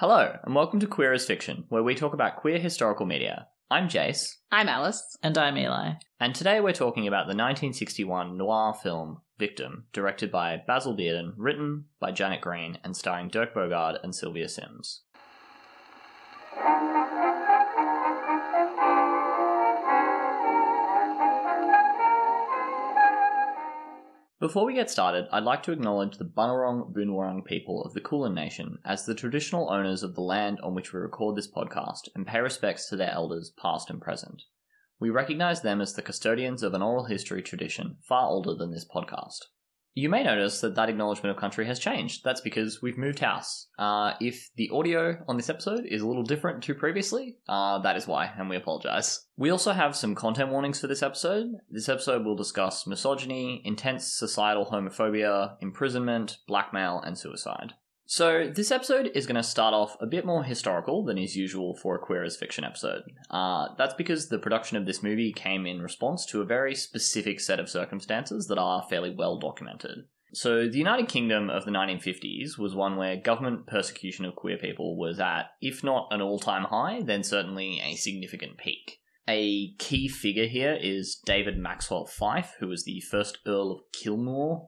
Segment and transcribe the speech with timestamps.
[0.00, 3.48] Hello, and welcome to Queer as Fiction, where we talk about queer historical media.
[3.70, 5.18] I'm Jace, I'm Alice.
[5.22, 5.96] And I'm Eli.
[6.18, 11.84] and today we're talking about the 1961 noir film Victim, directed by Basil Dearden, written
[12.00, 15.02] by Janet Green, and starring Dirk Bogarde and Sylvia Syms.
[24.40, 28.32] Before we get started, I'd like to acknowledge the Bunurong Boonwurrung people of the Kulin
[28.32, 32.26] Nation as the traditional owners of the land on which we record this podcast and
[32.26, 34.44] pay respects to their elders past and present.
[34.98, 38.86] We recognize them as the custodians of an oral history tradition far older than this
[38.88, 39.40] podcast.
[39.94, 42.22] You may notice that that acknowledgement of country has changed.
[42.22, 43.68] That's because we've moved house.
[43.78, 47.96] Uh, if the audio on this episode is a little different to previously, uh, that
[47.96, 49.26] is why, and we apologize.
[49.36, 51.48] We also have some content warnings for this episode.
[51.70, 57.74] This episode will discuss misogyny, intense societal homophobia, imprisonment, blackmail, and suicide.
[58.12, 61.76] So, this episode is going to start off a bit more historical than is usual
[61.76, 63.04] for a queer as fiction episode.
[63.30, 67.38] Uh, that's because the production of this movie came in response to a very specific
[67.38, 70.06] set of circumstances that are fairly well documented.
[70.32, 74.96] So, the United Kingdom of the 1950s was one where government persecution of queer people
[74.96, 78.99] was at, if not an all time high, then certainly a significant peak.
[79.32, 84.66] A key figure here is David Maxwell Fyfe, who was the first Earl of Kilmuir.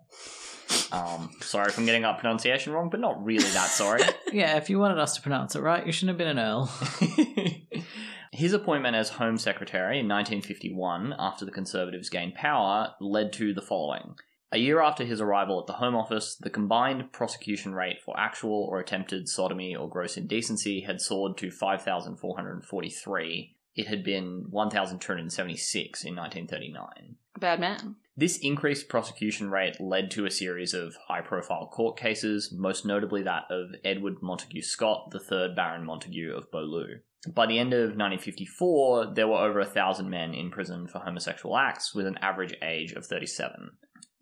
[0.92, 4.02] Um, sorry if I'm getting that pronunciation wrong, but not really that sorry.
[4.33, 6.66] Yeah, if you wanted us to pronounce it right, you shouldn't have been an Earl.
[8.33, 13.62] His appointment as Home Secretary in 1951, after the Conservatives gained power, led to the
[13.62, 14.14] following.
[14.52, 18.68] A year after his arrival at the Home Office, the combined prosecution rate for actual
[18.70, 23.56] or attempted sodomy or gross indecency had soared to 5,443.
[23.75, 27.17] It had been 1,276 in 1939.
[27.34, 27.97] A bad man.
[28.17, 33.23] This increased prosecution rate led to a series of high profile court cases, most notably
[33.23, 36.98] that of Edward Montagu Scott, the third Baron Montagu of Beaulieu.
[37.27, 41.57] By the end of 1954, there were over a thousand men in prison for homosexual
[41.57, 43.70] acts with an average age of 37.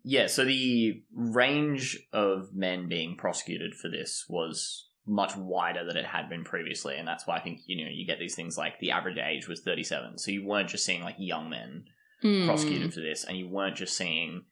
[0.03, 6.05] Yeah, so the range of men being prosecuted for this was much wider than it
[6.05, 8.79] had been previously, and that's why I think, you know, you get these things like
[8.79, 10.17] the average age was 37.
[10.19, 11.85] So you weren't just seeing like young men
[12.21, 12.45] Hmm.
[12.45, 14.45] prosecuted for this, and you weren't just seeing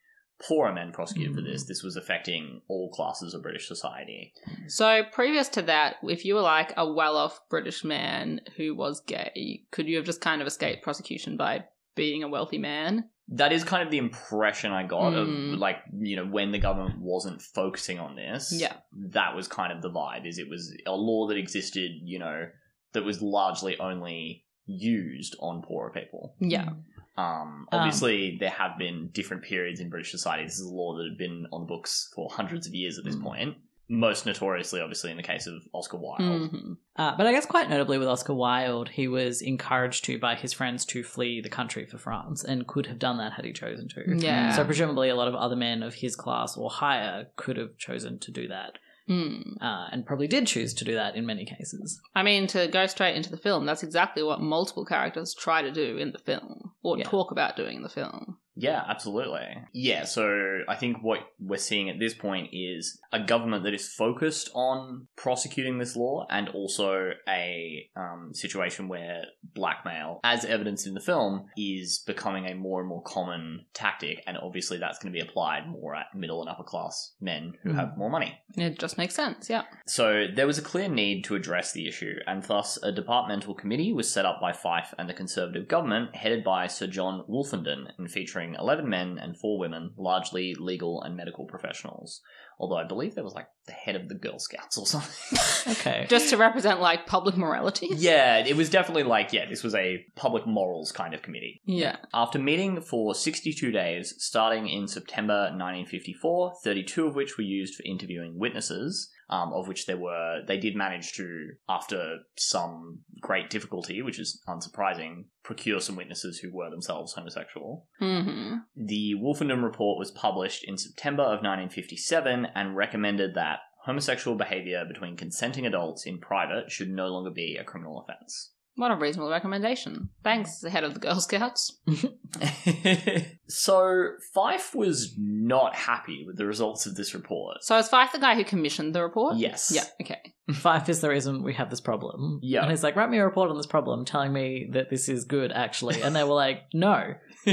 [0.48, 1.52] poorer men prosecuted for Mm.
[1.52, 1.66] this.
[1.68, 4.34] This was affecting all classes of British society.
[4.68, 9.02] So, previous to that, if you were like a well off British man who was
[9.02, 11.66] gay, could you have just kind of escaped prosecution by
[12.00, 13.10] being a wealthy man?
[13.30, 15.54] That is kind of the impression I got Mm.
[15.54, 18.52] of like you know when the government wasn't focusing on this.
[18.60, 18.74] Yeah.
[19.12, 20.26] that was kind of the vibe.
[20.28, 22.48] Is it was a law that existed, you know,
[22.94, 26.36] that was largely only used on poorer people.
[26.40, 26.70] Yeah.
[27.18, 30.44] Um, obviously, there have been different periods in British society.
[30.46, 33.04] This is a law that had been on the books for hundreds of years at
[33.04, 33.24] this Mm.
[33.24, 33.58] point.
[33.92, 36.20] Most notoriously, obviously, in the case of Oscar Wilde.
[36.52, 36.78] Mhm.
[36.96, 40.54] Uh, but I guess quite notably with Oscar Wilde, he was encouraged to by his
[40.54, 43.88] friends to flee the country for France and could have done that had he chosen
[43.90, 44.04] to.
[44.18, 44.52] Yeah.
[44.52, 48.20] So presumably a lot of other men of his class or higher could have chosen
[48.20, 48.78] to do that.
[49.08, 49.54] Hmm.
[49.60, 52.00] Uh, and probably did choose to do that in many cases.
[52.14, 55.72] I mean, to go straight into the film, that's exactly what multiple characters try to
[55.72, 57.06] do in the film, or Yeah.
[57.06, 58.38] talk about doing in the film.
[58.60, 59.58] Yeah, absolutely.
[59.74, 63.88] Yeah, so I think what we're seeing at this point is a government that is
[63.88, 69.24] focused on prosecuting this law and also a um, situation where
[69.56, 74.24] blackmail, as evidenced in the film, is becoming a more and more common tactic.
[74.28, 77.70] And obviously, that's going to be applied more at middle and upper class men who
[77.72, 77.76] Mm.
[77.76, 78.38] have more money.
[78.58, 79.64] It just makes sense, yeah.
[79.86, 83.94] So there was a clear need to address the issue, and thus a departmental committee
[83.94, 88.10] was set up by Fyfe and the Conservative government, headed by Sir John Wolfenden, and
[88.12, 92.22] featuring 11 men and 4 women, largely legal and medical professionals.
[92.60, 95.40] Although I believe there was like the head of the Girl Scouts or something.
[95.80, 96.08] Okay.
[96.10, 97.90] Just to represent, like, public morality.
[97.92, 101.62] yeah, it was definitely like, yeah, this was a public morals kind of committee.
[101.66, 101.98] Yeah.
[102.14, 107.84] After meeting for 62 days, starting in September 1954, 32 of which were used for
[107.84, 114.02] interviewing witnesses, um, of which there were, they did manage to, after some great difficulty,
[114.02, 117.88] which is unsurprising, procure some witnesses who were themselves homosexual.
[118.00, 124.84] hmm The Wolfenden Report was published in September of 1957 and recommended that homosexual behavior
[124.86, 128.52] between consenting adults in private should no longer be a criminal offense.
[128.76, 130.10] What a reasonable recommendation.
[130.24, 131.80] Thanks, the head of the Girl Scouts.
[133.48, 137.58] so Fyfe was not happy with the results of this report.
[137.62, 139.36] So is Fyfe the guy who commissioned the report?
[139.38, 139.72] Yes.
[139.74, 140.34] Yeah, okay.
[140.52, 142.40] Fyfe is the reason we have this problem.
[142.42, 142.62] Yeah.
[142.62, 145.26] And he's like, write me a report on this problem telling me that this is
[145.26, 146.02] good, actually.
[146.02, 147.16] And they were like, no,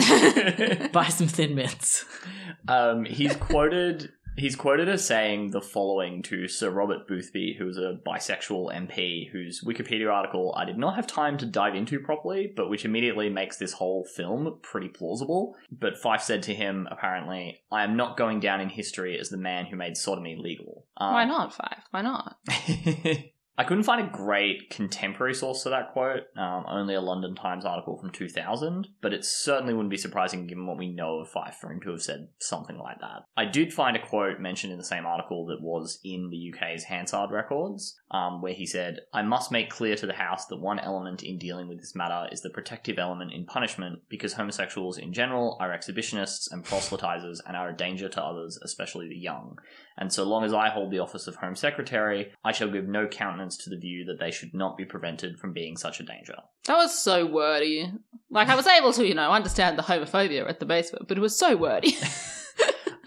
[0.93, 2.05] buy some thin mints.
[2.69, 7.79] um, he's quoted He's quoted as saying the following to Sir Robert Boothby, who was
[7.79, 12.53] a bisexual MP, whose Wikipedia article I did not have time to dive into properly,
[12.55, 15.57] but which immediately makes this whole film pretty plausible.
[15.73, 19.39] But Fyfe said to him, apparently, I am not going down in history as the
[19.39, 20.87] man who made sodomy legal.
[20.99, 21.83] Um, Why not Fyfe?
[21.91, 22.37] Why not?
[23.59, 27.65] I couldn't find a great contemporary source for that quote, um, only a London Times
[27.65, 31.55] article from 2000, but it certainly wouldn't be surprising given what we know of Fyfe
[31.55, 33.23] for him to have said something like that.
[33.35, 36.85] I did find a quote mentioned in the same article that was in the UK's
[36.85, 40.79] Hansard records, um, where he said, I must make clear to the House that one
[40.79, 45.15] element in dealing with this matter is the protective element in punishment, because homosexuals in
[45.15, 49.57] general are exhibitionists and proselytizers and are a danger to others, especially the young
[49.99, 53.07] and so long as I hold the office of Home Secretary, I shall give no
[53.07, 56.37] countenance to the view that they should not be prevented from being such a danger.
[56.67, 57.93] That was so wordy.
[58.31, 61.09] Like I was able to, you know, understand the homophobia at the base of it,
[61.09, 61.97] but it was so wordy.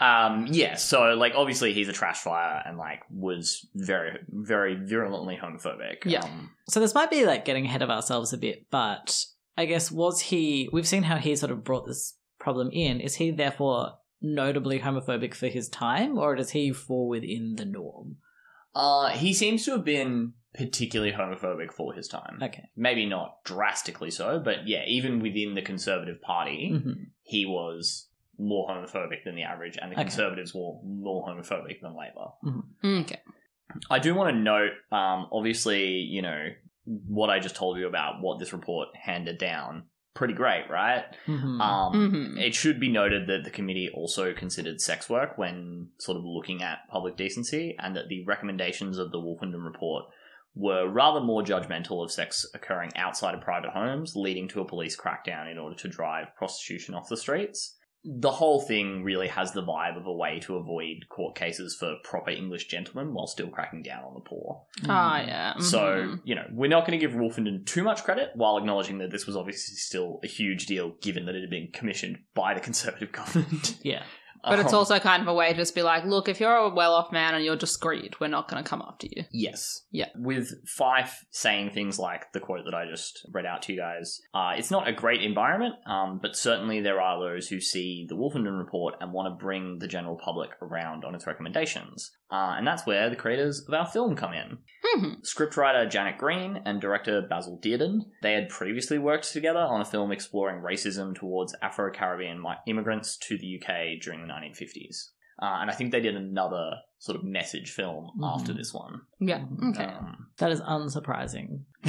[0.00, 5.36] Um, yeah, so like obviously he's a trash fire and like was very, very virulently
[5.36, 6.06] homophobic.
[6.06, 6.22] Yeah.
[6.24, 9.24] Um, So this might be like getting ahead of ourselves a bit, but
[9.58, 10.70] I guess was he?
[10.72, 13.00] We've seen how he sort of brought this problem in.
[13.00, 18.16] Is he therefore notably homophobic for his time, or does he fall within the norm?
[18.74, 22.38] uh, he seems to have been particularly homophobic for his time.
[22.40, 22.68] Okay.
[22.76, 27.06] Maybe not drastically so, but yeah, even within the Conservative Party, Mhm.
[27.22, 28.08] he was
[28.38, 30.04] more homophobic than the average, and the Okay.
[30.04, 32.30] Conservatives were more homophobic than Labour.
[33.02, 33.20] okay.
[33.90, 36.48] I do want to note, um, obviously, you know,
[36.84, 39.84] what I just told you about what this report handed down.
[40.14, 41.04] Pretty great, right?
[41.26, 41.60] Mhm.
[41.60, 41.92] Um,
[42.36, 42.40] Mhm.
[42.40, 46.62] It should be noted that the committee also considered sex work when sort of looking
[46.62, 50.06] at public decency, and that the recommendations of the Wolfenden report
[50.54, 54.96] were rather more judgmental of sex occurring outside of private homes, leading to a police
[54.96, 57.78] crackdown in order to drive prostitution off the streets.
[58.02, 61.96] The whole thing really has the vibe of a way to avoid court cases for
[62.02, 64.62] proper English gentlemen while still cracking down on the poor.
[64.88, 65.26] Ah, Mhm.
[65.26, 65.58] yeah.
[65.58, 66.20] So, mhm.
[66.24, 69.26] you know, we're not going to give Wolfenden too much credit while acknowledging that this
[69.26, 73.12] was obviously still a huge deal given that it had been commissioned by the Conservative
[73.12, 73.76] government.
[73.82, 74.02] Yeah.
[74.42, 76.54] But it's Um, also kind of a way to just be like, look, if you're
[76.54, 79.24] a well off man and you're discreet, we're not going to come after you.
[79.32, 79.82] Yes.
[79.90, 80.08] Yeah.
[80.16, 84.20] With Fyfe saying things like the quote that I just read out to you guys,
[84.34, 88.14] uh, it's not a great environment, um, but certainly there are those who see the
[88.16, 92.10] Wolfenden report and want to bring the general public around on its recommendations.
[92.32, 94.58] Uh, and that's where the creators of our film come in.
[94.96, 95.16] Mhm.
[95.26, 100.12] Scriptwriter Janet Green and director Basil Dearden, they had previously worked together on a film
[100.12, 105.10] exploring racism towards Afro-Caribbean mi- immigrants to the UK during the 1950s.
[105.42, 108.34] Uh, and I think they did another sort of message film Mhm.
[108.34, 109.00] after this one.
[109.20, 109.38] Yeah.
[109.40, 109.70] Mhm.
[109.74, 109.84] Okay.
[109.84, 111.60] Um, That is unsurprising.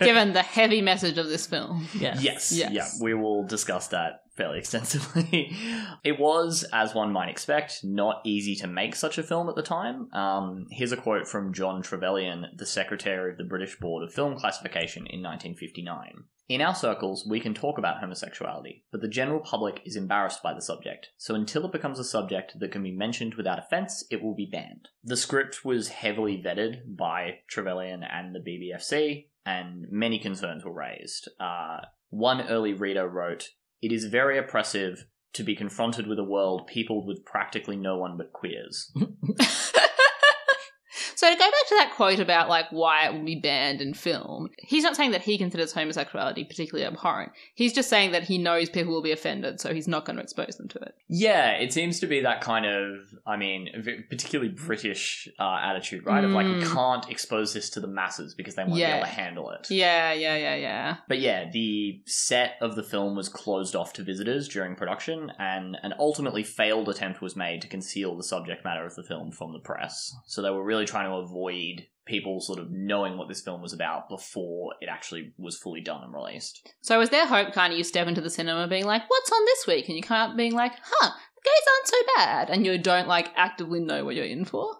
[0.00, 1.88] Given the heavy message of this film.
[1.98, 2.22] Yes.
[2.22, 2.72] Yes, Yes.
[2.72, 5.50] yeah, we will discuss that fairly extensively.
[6.04, 9.62] it was, as one might expect, not easy to make such a film at the
[9.62, 10.12] time.
[10.12, 14.36] Um, here's a quote from John Trevelyan, the secretary of the British Board of Film
[14.36, 16.24] Classification in 1959.
[16.46, 20.52] In our circles, we can talk about homosexuality, but the general public is embarrassed by
[20.52, 24.22] the subject, so until it becomes a subject that can be mentioned without offence, it
[24.22, 24.88] will be banned.
[25.02, 31.30] The script was heavily vetted by Trevelyan and the BBFC, and many concerns were raised.
[31.40, 31.80] Uh,
[32.10, 33.48] one early reader wrote,
[33.80, 38.18] It is very oppressive to be confronted with a world peopled with practically no one
[38.18, 38.92] but queers.
[41.16, 43.94] so to go back to that quote about like why it would be banned in
[43.94, 47.32] film, he's not saying that he considers homosexuality particularly abhorrent.
[47.54, 50.22] He's just saying that he knows people will be offended, so he's not going to
[50.22, 50.94] expose them to it.
[51.08, 53.68] Yeah, it seems to be that kind of, I mean,
[54.10, 56.24] particularly British uh, attitude, right?
[56.24, 56.72] Of like, we Mm.
[56.72, 59.70] can't expose this to the masses because they won't be able to handle it.
[59.70, 60.96] Yeah, yeah, yeah, yeah.
[61.08, 65.76] But yeah, the set of the film was closed off to visitors during production, and
[65.82, 69.52] an ultimately failed attempt was made to conceal the subject matter of the film from
[69.52, 70.14] the press.
[70.26, 73.72] So they were really trying to avoid people sort of knowing what this film was
[73.72, 76.68] about before it actually was fully done and released.
[76.82, 79.44] So is there hope kind of you step into the cinema being like, what's on
[79.46, 79.88] this week?
[79.88, 82.50] And you come out being like, huh, the gays aren't so bad.
[82.50, 84.76] And you don't like actively know what you're in for?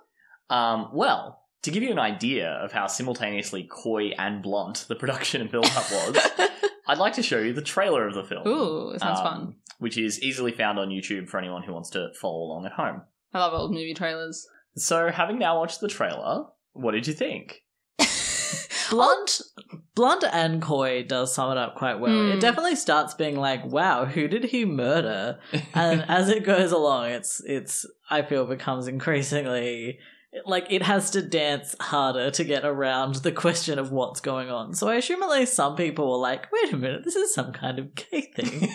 [0.50, 5.40] Um, well, to give you an idea of how simultaneously coy and blunt the production
[5.40, 6.50] and build-up was,
[6.86, 8.46] I'd like to show you the trailer of the film.
[8.46, 9.54] Ooh, sounds um, fun.
[9.78, 13.02] Which is easily found on YouTube for anyone who wants to follow along at home.
[13.32, 14.46] I love old movie trailers.
[14.76, 17.62] So, having now watched the trailer, what did you think?
[18.90, 19.40] Blunt,
[19.94, 22.12] blunt and coy does sum it up quite well.
[22.12, 22.34] Mm.
[22.34, 25.38] It definitely starts being like, "Wow, who did he murder?"
[25.72, 29.98] And as it goes along, it's it's I feel becomes increasingly
[30.46, 34.74] like it has to dance harder to get around the question of what's going on.
[34.74, 37.52] So I assume at least some people were like, wait a minute, this is some
[37.52, 38.60] kind of gay thing.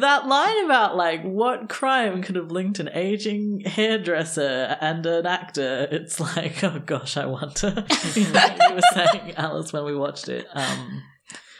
[0.00, 5.88] that line about like what crime could have linked an aging hairdresser and an actor,
[5.90, 7.84] it's like, oh gosh, I wonder.
[8.14, 10.46] you, know, were saying, Alice, when we watched it.
[10.52, 11.02] Um,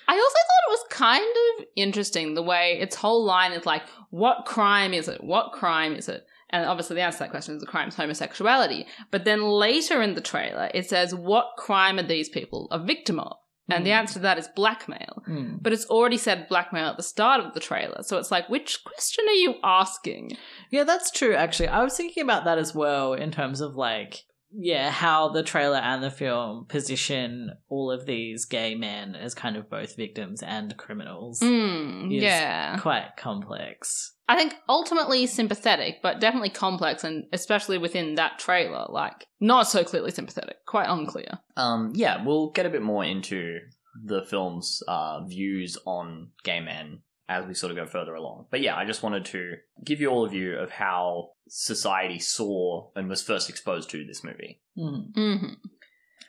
[0.08, 3.82] I also thought it was kind of interesting the way its whole line is like,
[4.10, 5.22] what crime is it?
[5.22, 6.26] What crime is it?
[6.50, 8.86] And obviously, the answer to that question is the crime is homosexuality.
[9.10, 13.18] But then later in the trailer, it says, What crime are these people a victim
[13.18, 13.36] of?
[13.68, 13.96] And the Hmm.
[13.98, 15.22] answer to that is blackmail.
[15.26, 15.56] hmm.
[15.60, 18.04] But it's already said blackmail at the start of the trailer.
[18.04, 20.36] So it's like, which question are you asking?
[20.70, 21.66] Yeah, that's true, actually.
[21.68, 24.22] I was thinking about that as well in terms of like,
[24.58, 29.56] yeah, how the trailer and the film position all of these gay men as kind
[29.56, 31.40] of both victims and criminals.
[31.40, 32.78] Mm, Is yeah.
[32.78, 34.14] Quite complex.
[34.28, 39.84] I think ultimately sympathetic, but definitely complex, and especially within that trailer, like, not so
[39.84, 40.64] clearly sympathetic.
[40.66, 41.38] Quite unclear.
[41.56, 43.58] Um, yeah, we'll get a bit more into
[44.04, 48.46] the film's uh, views on gay men as we sort of go further along.
[48.50, 49.54] But yeah, I just wanted to
[49.84, 54.22] give you all a view of how society saw and was first exposed to this
[54.24, 54.60] movie.
[54.78, 55.14] Mhm.
[55.14, 55.46] hmm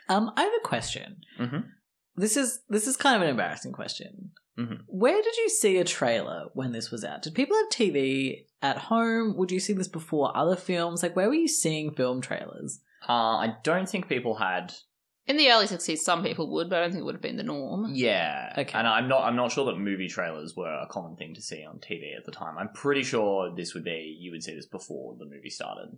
[0.09, 1.21] Um, I have a question.
[1.39, 1.65] Mhm.
[2.15, 4.31] This is this is kind of an embarrassing question.
[4.57, 4.83] Mhm.
[4.87, 7.21] Where did you see a trailer when this was out?
[7.21, 9.35] Did people have TV at home?
[9.37, 11.03] Would you see this before other films?
[11.03, 12.79] Like, where were you seeing film trailers?
[13.07, 14.73] Uh, I don't think people had
[15.27, 17.35] In the early 60s, some people would, but I don't think it would have been
[17.35, 17.91] the norm.
[17.93, 18.53] Yeah.
[18.57, 18.77] Okay.
[18.77, 21.65] And I'm not I'm not sure that movie trailers were a common thing to see
[21.65, 22.57] on TV at the time.
[22.57, 25.97] I'm pretty sure this would be you would see this before the movie started.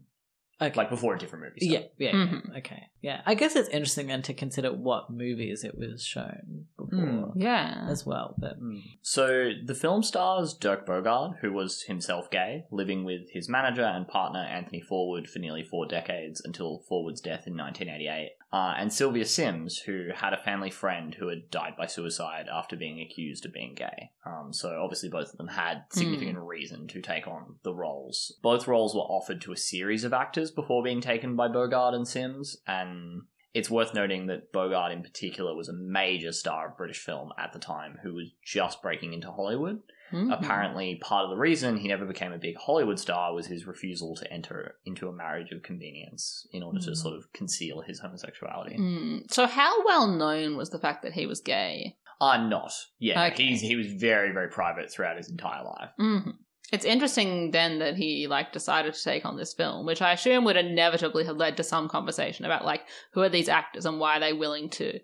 [0.62, 0.75] Okay.
[0.75, 1.91] Like before a different movie yeah, started.
[2.00, 2.51] yeah, Mhm.
[2.51, 2.57] yeah.
[2.57, 2.83] Okay.
[3.01, 3.21] Yeah.
[3.25, 6.58] I guess it's interesting then to consider what movies it was shown
[6.89, 7.31] before Mm.
[7.36, 7.86] Yeah.
[7.89, 8.36] as well.
[8.38, 8.81] But Mm.
[9.01, 14.08] So the film stars Dirk Bogarde, who was himself gay, living with his manager and
[14.08, 19.25] partner Anthony Forward for nearly four decades until Forward's death in 1988, uh, and Sylvia
[19.25, 23.53] Syms, who had a family friend who had died by suicide after being accused of
[23.53, 24.12] being gay.
[24.25, 28.38] Um, so obviously both of them had significant reason to take on the roles.
[28.41, 32.08] Both roles were offered to a series of actors before being taken by Bogarde and
[32.08, 37.00] Syms, and it's worth noting that Bogarde in particular was a major star of British
[37.00, 39.82] film at the time who was just breaking into Hollywood.
[40.12, 40.34] Mhm.
[40.34, 44.15] Apparently, part of the reason he never became a big Hollywood star was his refusal
[44.15, 46.96] to enter into a marriage of convenience in order to Mm.
[46.96, 48.75] sort of conceal his homosexuality.
[48.77, 49.32] Mm.
[49.32, 51.98] So, how well known was the fact that he was gay?
[52.22, 52.74] Uh, not.
[52.98, 53.46] Yeah, Okay.
[53.46, 55.89] he's he was very, very private throughout his entire life.
[55.98, 56.29] hmm
[56.71, 60.43] It's interesting then that he like decided to take on this film, which I assume
[60.45, 62.83] would inevitably have led to some conversation about like
[63.13, 64.99] who are these actors and why are they willing to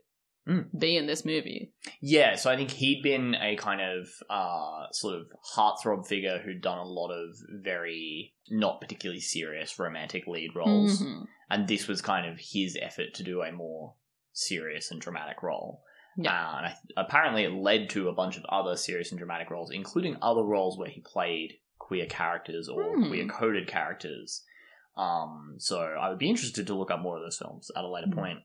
[0.48, 0.67] Mm.
[0.79, 1.74] be in this movie.
[2.01, 6.62] Yeah, so I think he'd been a kind of uh, sort of heartthrob figure who'd
[6.62, 11.01] done a lot of very not particularly serious romantic lead roles.
[11.01, 11.25] Mhm.
[11.50, 13.95] and this was kind of his effort to do a more
[14.34, 15.81] serious and dramatic role.
[16.17, 16.31] Yeah.
[16.31, 19.72] Uh, and I, apparently, it led to a bunch of other serious and dramatic roles,
[19.72, 23.07] including other roles where he played queer characters or Hmm.
[23.07, 24.43] queer coded characters.
[24.98, 27.88] Um, so I would be interested to look up more of those films at a
[27.88, 28.13] later Hmm.
[28.19, 28.39] point.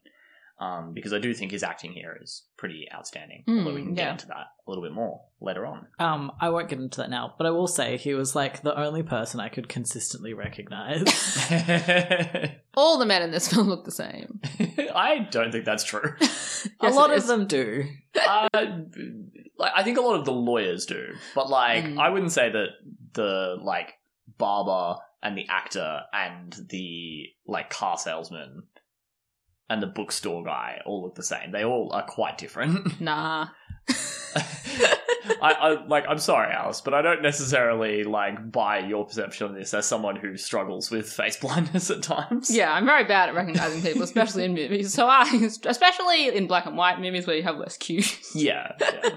[0.61, 3.45] Um, because I do think his acting here is pretty outstanding.
[3.47, 4.37] Hmm, although we can get into that
[4.67, 5.87] a little bit more later on.
[5.99, 7.33] um, I won't get into that now.
[7.39, 11.03] But I will say he was like the only person I could consistently recognize.
[12.75, 14.41] All the men in this film look the same.
[14.95, 16.15] I don't think that's true.
[16.81, 17.85] a lot of them do.
[18.29, 18.49] uh,
[19.57, 21.99] like I think a lot of the lawyers do, but like Mm.
[21.99, 22.69] I wouldn't say that
[23.15, 23.95] the like
[24.39, 28.65] barber and the actor and the like car salesman
[29.71, 31.53] and the bookstore guy all look the same.
[31.53, 33.01] They all are quite different.
[33.01, 33.49] Nah.
[35.43, 39.55] I, I like I'm sorry, Alice, but I don't necessarily like buy your perception of
[39.55, 42.55] this as someone who struggles with face blindness at times.
[42.55, 44.93] Yeah, I'm very bad at recognizing people, especially in movies.
[44.93, 45.23] So I,
[45.67, 48.35] especially in black and white movies where you have less cues.
[48.35, 48.73] Yeah.
[48.81, 49.11] yeah.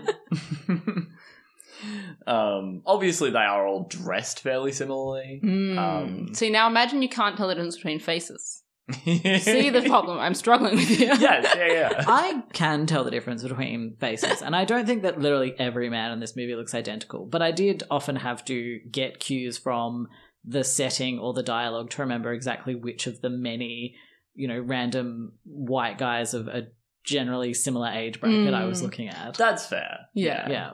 [2.27, 5.41] um, obviously, they are all dressed fairly similarly.
[5.43, 5.77] Mm.
[5.77, 8.62] Um, See, now imagine you can't tell the difference between faces.
[8.91, 11.13] See the problem I'm struggling with here.
[11.19, 12.03] yes, yeah, yeah.
[12.07, 16.11] I can tell the difference between faces, and I don't think that literally every man
[16.11, 17.25] in this movie looks identical.
[17.25, 20.07] But I did often have to get cues from
[20.43, 23.95] the setting or the dialogue to remember exactly which of the many,
[24.35, 26.67] you know, random white guys of a
[27.05, 28.83] generally similar age bracket I was Mm.
[28.83, 29.35] looking at.
[29.35, 29.99] That's fair.
[30.13, 30.49] Yeah.
[30.49, 30.71] yeah.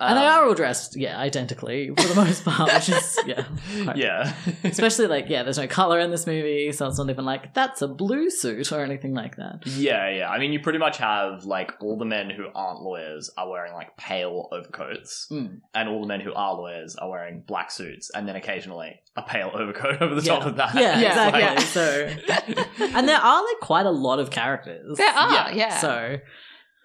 [0.00, 3.44] And they Um, are all dressed, yeah, identically for the most part, which is yeah,
[3.84, 4.32] quite- yeah.
[4.64, 7.82] Especially like yeah, there's no color in this movie, so it's not even like that's
[7.82, 9.66] a blue suit or anything like that.
[9.66, 10.30] Yeah, yeah.
[10.30, 13.72] I mean, you pretty much have like all the men who aren't lawyers are wearing
[13.74, 15.60] like pale overcoats, Mm.
[15.74, 19.22] and all the men who are lawyers are wearing black suits, and then occasionally a
[19.22, 20.38] pale overcoat over the yeah.
[20.38, 20.74] top of that.
[20.74, 21.40] Yeah, Yeah, exactly.
[21.40, 21.58] yeah.
[21.58, 24.96] So, and there are like quite a lot of characters.
[24.96, 25.50] There are, Yeah.
[25.54, 25.78] yeah.
[25.78, 26.16] So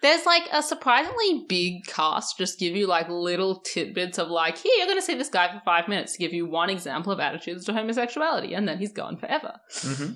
[0.04, 4.74] There's like a surprisingly big cast, just give you like little tidbits of like, here,
[4.76, 7.20] you're going to see this guy for five minutes to give you one example of
[7.20, 9.54] attitudes to homosexuality, and then he's gone forever.
[9.80, 10.12] hmm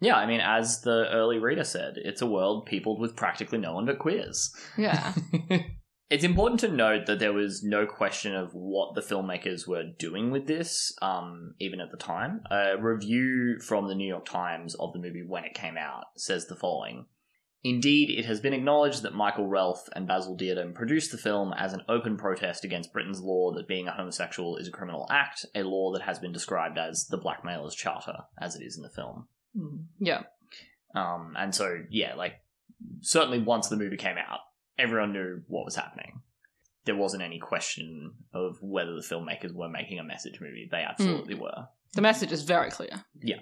[0.00, 3.74] Yeah, I mean, as the early reader said, it's a world peopled with practically no
[3.74, 4.50] one but queers.
[4.78, 5.12] Yeah.
[6.10, 10.30] It's important to note that there was no question of what the filmmakers were doing
[10.30, 12.40] with this, um, even at the time.
[12.50, 16.46] A review from the New York Times of the movie when it came out says
[16.46, 17.04] the following.
[17.64, 21.72] Indeed, it has been acknowledged that Michael Relph and Basil Dearden produced the film as
[21.72, 25.64] an open protest against Britain's law that being a homosexual is a criminal act, a
[25.64, 29.26] law that has been described as the Blackmailer's Charter, as it is in the film.
[29.56, 29.84] mm.
[29.98, 30.22] Yeah.
[30.94, 32.34] Um, and so, yeah, like,
[33.00, 34.38] certainly once the movie came out,
[34.78, 36.20] everyone knew what was happening.
[36.84, 40.68] There wasn't any question of whether the filmmakers were making a message movie.
[40.70, 41.66] They absolutely were.
[41.94, 43.04] The message is very clear.
[43.20, 43.40] Yeah.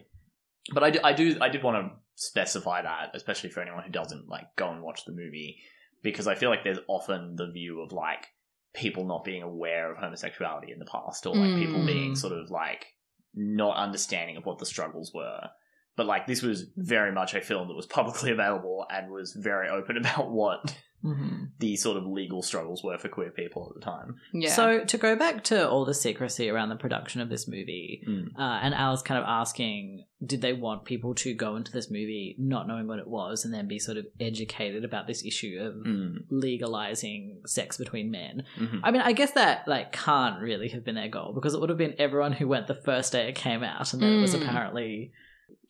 [0.73, 3.91] But I do, I do, I did want to specify that, especially for anyone who
[3.93, 5.59] doesn't like go and watch the movie,
[6.03, 8.27] because I feel like there's often the view of like
[8.75, 11.87] people not being aware of homosexuality in the past, or like people Mm.
[11.87, 12.87] being sort of like
[13.35, 15.49] not understanding of what the struggles were.
[15.97, 19.69] But like this was very much a film that was publicly available and was very
[19.69, 21.51] open about what Mhm.
[21.61, 24.17] the sort of legal struggles were for queer people at the time.
[24.33, 24.49] Yeah.
[24.51, 28.29] So to go back to all the secrecy around the production of this movie, Mm.
[28.37, 32.35] uh, and Alice kind of asking, did they want people to go into this movie
[32.39, 35.75] not knowing what it was and then be sort of educated about this issue of
[35.87, 36.25] Mm.
[36.31, 38.45] legalizing sex between men?
[38.59, 38.81] Mhm.
[38.83, 41.69] I mean, I guess that like can't really have been their goal because it would
[41.69, 44.35] have been everyone who went the first day it came out and then it was
[44.35, 44.43] Mm.
[44.43, 45.13] apparently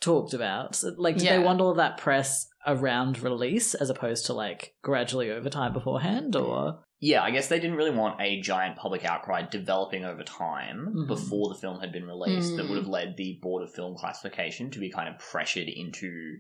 [0.01, 0.83] talked about.
[0.97, 1.39] Like, did Yeah.
[1.39, 6.35] they want all that press around release as opposed to like gradually over time beforehand,
[6.37, 10.95] or Yeah, I guess they didn't really want a giant public outcry developing over time
[10.97, 11.07] Mhm.
[11.07, 12.69] before the film had been released that Mm.
[12.71, 16.39] would have led the Board of Film Classification to be kind of pressured into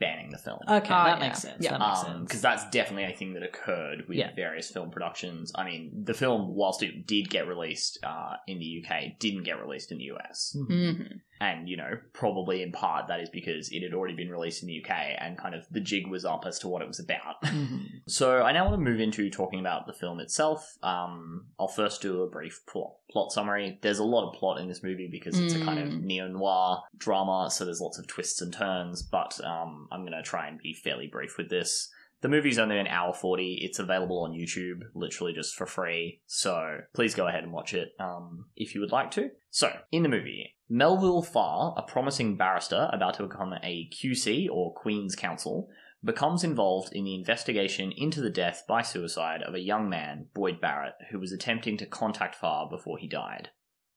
[0.00, 0.58] banning the film.
[0.68, 1.26] okay, Ah, that yeah.
[1.28, 1.64] makes sense.
[1.64, 1.70] Yeah.
[1.78, 2.42] That makes because sense.
[2.42, 4.34] that's definitely a thing that occurred with Yeah.
[4.34, 5.52] various film productions.
[5.54, 9.58] I mean, the film, whilst it did get released uh, in the UK, didn't get
[9.60, 10.54] released in the US.
[10.58, 10.68] Mhm.
[10.98, 11.20] Mhm.
[11.44, 14.68] And, you know, probably in part that is because it had already been released in
[14.68, 17.42] the UK and kind of the jig was up as to what it was about.
[17.44, 18.00] Mhm.
[18.08, 20.76] So I now want to move into talking about the film itself.
[20.82, 23.78] Um, I'll first do a brief plot, plot summary.
[23.82, 26.02] There's a lot of plot in this movie because it's a kind of Mm.
[26.02, 29.02] neo noir drama, so there's lots of twists and turns.
[29.02, 31.90] But um, I'm going to try and be fairly brief with this.
[32.24, 33.58] The movie's only an hour 40.
[33.60, 36.22] It's available on YouTube, literally just for free.
[36.26, 39.28] So please go ahead and watch it um, if you would like to.
[39.50, 44.72] So, in the movie, Melville Farr, a promising barrister about to become a QC or
[44.72, 45.68] Queen's Counsel,
[46.02, 50.62] becomes involved in the investigation into the death by suicide of a young man, Boyd
[50.62, 53.50] Barrett, who was attempting to contact Farr before he died.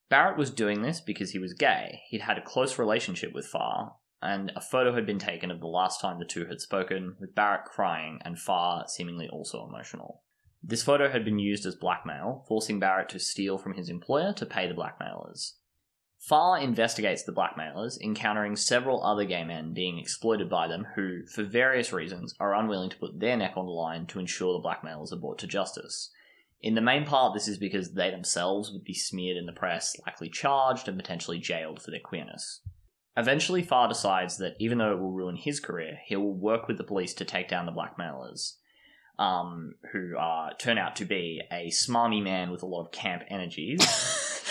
[0.10, 2.02] Barrett was doing this because he was gay.
[2.10, 5.68] He'd had a close relationship with Farr, and a photo had been taken of the
[5.68, 10.22] last time the two had spoken, with Barrett crying and Farr seemingly also emotional.
[10.64, 14.46] This photo had been used as blackmail, forcing Barrett to steal from his employer to
[14.46, 15.56] pay the blackmailers.
[16.20, 21.44] Farr investigates the blackmailers, encountering several other gay men being exploited by them who, for
[21.44, 25.14] various reasons, are unwilling to put their neck on the line to ensure the blackmailers
[25.14, 26.10] are brought to justice.
[26.60, 29.96] In the main part, this is because they themselves would be smeared in the press,
[30.08, 32.62] likely charged, and potentially jailed for their queerness.
[33.18, 36.78] Eventually, Farr decides that even though it will ruin his career, he will work with
[36.78, 38.58] the police to take down the blackmailers,
[39.18, 43.24] um, who uh, turn out to be a smarmy man with a lot of camp
[43.28, 43.82] energies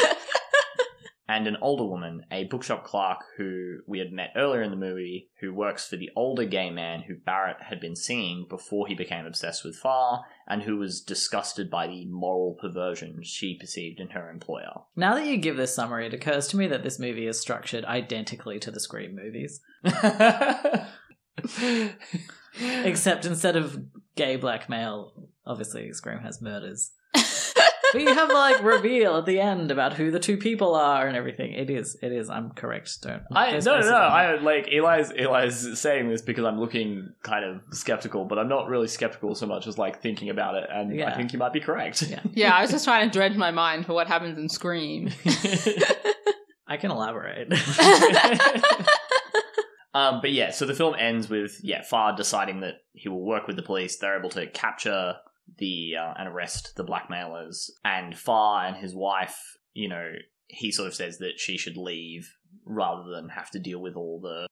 [1.28, 5.28] and an older woman, a bookshop clerk who we had met earlier in the movie,
[5.40, 9.26] who works for the older gay man who Barrett had been seeing before he became
[9.26, 14.30] obsessed with Farr, and who was disgusted by the moral perversion she perceived in her
[14.30, 14.82] employer.
[14.94, 17.84] Now that you give this summary, it occurs to me that this movie is structured
[17.84, 19.60] identically to the Scream movies,
[22.84, 23.84] except instead of
[24.14, 26.92] gay blackmail, obviously Scream has murders.
[27.96, 31.16] But you have like reveal at the end about who the two people are and
[31.16, 31.52] everything.
[31.52, 32.28] It is, it is.
[32.28, 33.00] I'm correct.
[33.00, 33.22] Don't.
[33.32, 33.80] I no no no.
[33.80, 33.92] racism.
[33.92, 38.68] I like Eli's Eli's saying this because I'm looking kind of skeptical, but I'm not
[38.68, 41.60] really skeptical so much as like thinking about it, and I think you might be
[41.60, 42.02] correct.
[42.02, 42.20] Yeah.
[42.34, 45.10] yeah, I was just trying to dredge my mind for what happens in Scream.
[46.68, 47.50] I can elaborate.
[49.94, 53.46] um, but yeah, so the film ends with yeah Farr deciding that he will work
[53.46, 53.96] with the police.
[53.96, 55.16] They're able to capture
[55.58, 57.70] the uh, and arrest the blackmailers.
[57.84, 60.12] And Farr and his wife, you know,
[60.48, 64.20] he sort of says that she should leave rather than have to deal with all
[64.20, 64.46] the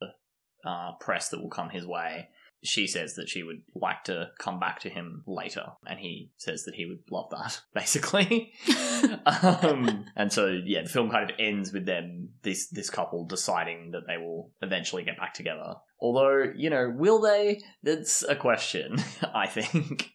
[0.64, 2.28] uh, press that will come his way.
[2.62, 6.64] She says that she would like to come back to him later, and he says
[6.64, 8.54] that he would love that, basically.
[9.26, 13.90] um, and so, yeah, the film kind of ends with them, this this couple, deciding
[13.90, 15.74] that they will eventually get back together.
[16.00, 17.60] Although, you know, will they?
[17.82, 18.96] That's a question.
[19.34, 20.10] I think.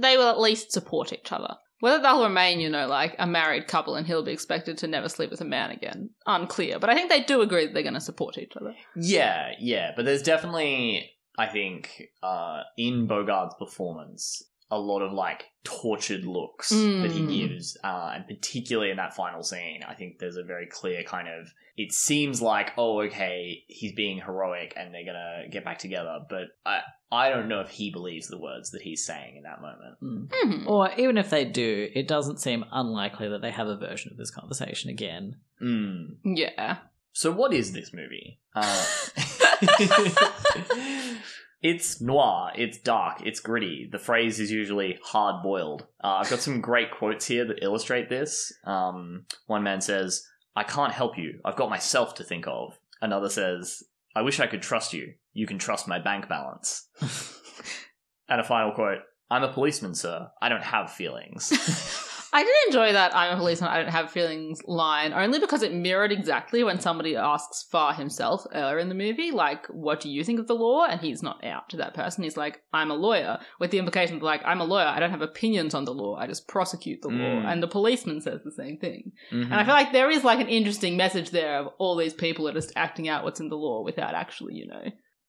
[0.00, 1.56] They will at least support each other.
[1.80, 5.08] Whether they'll remain, you know, like a married couple and he'll be expected to never
[5.08, 6.78] sleep with a man again, unclear.
[6.78, 8.74] But I think they do agree that they're going to support each other.
[8.96, 15.44] Yeah, yeah, but there's definitely, I think, uh, in Bogarde's performance, a lot of like
[15.64, 17.30] tortured looks that he Mm.
[17.48, 21.28] gives, uh, and particularly in that final scene, I think there's a very clear kind
[21.28, 21.52] of.
[21.76, 26.48] It seems like, oh, okay, he's being heroic, and they're gonna get back together, but
[26.66, 29.96] I, I don't know if he believes the words that he's saying in that moment.
[30.02, 30.28] Mm.
[30.28, 30.66] Mhm.
[30.66, 34.18] Or even if they do, it doesn't seem unlikely that they have a version of
[34.18, 35.36] this conversation again.
[35.62, 36.16] Mm.
[36.24, 36.78] Yeah.
[37.12, 38.40] So, what is this movie?
[38.54, 38.84] Uh,
[41.60, 43.88] it's noir, it's dark, it's gritty.
[43.90, 45.86] The phrase is usually hard boiled.
[46.02, 48.52] Uh, I've got some great quotes here that illustrate this.
[48.64, 51.40] Um, one man says, I can't help you.
[51.44, 52.78] I've got myself to think of.
[53.00, 53.82] Another says,
[54.14, 55.14] I wish I could trust you.
[55.32, 56.88] You can trust my bank balance.
[58.28, 58.98] and a final quote
[59.30, 60.28] I'm a policeman, sir.
[60.40, 62.04] I don't have feelings.
[62.32, 65.72] I did enjoy that I'm a policeman, I don't have feelings line, only because it
[65.72, 70.22] mirrored exactly when somebody asks Farr himself earlier in the movie, like, what do you
[70.24, 70.84] think of the law?
[70.84, 72.24] And he's not out to that person.
[72.24, 75.10] He's like, I'm a lawyer, with the implication that, like, I'm a lawyer, I don't
[75.10, 77.14] have opinions on the law, I just prosecute the law.
[77.14, 77.52] Mm.
[77.52, 79.12] And the policeman says the same thing.
[79.30, 79.44] Mhm.
[79.44, 82.48] And I feel like there is, like, an interesting message there of all these people
[82.48, 84.84] are just acting out what's in the law without actually, you know,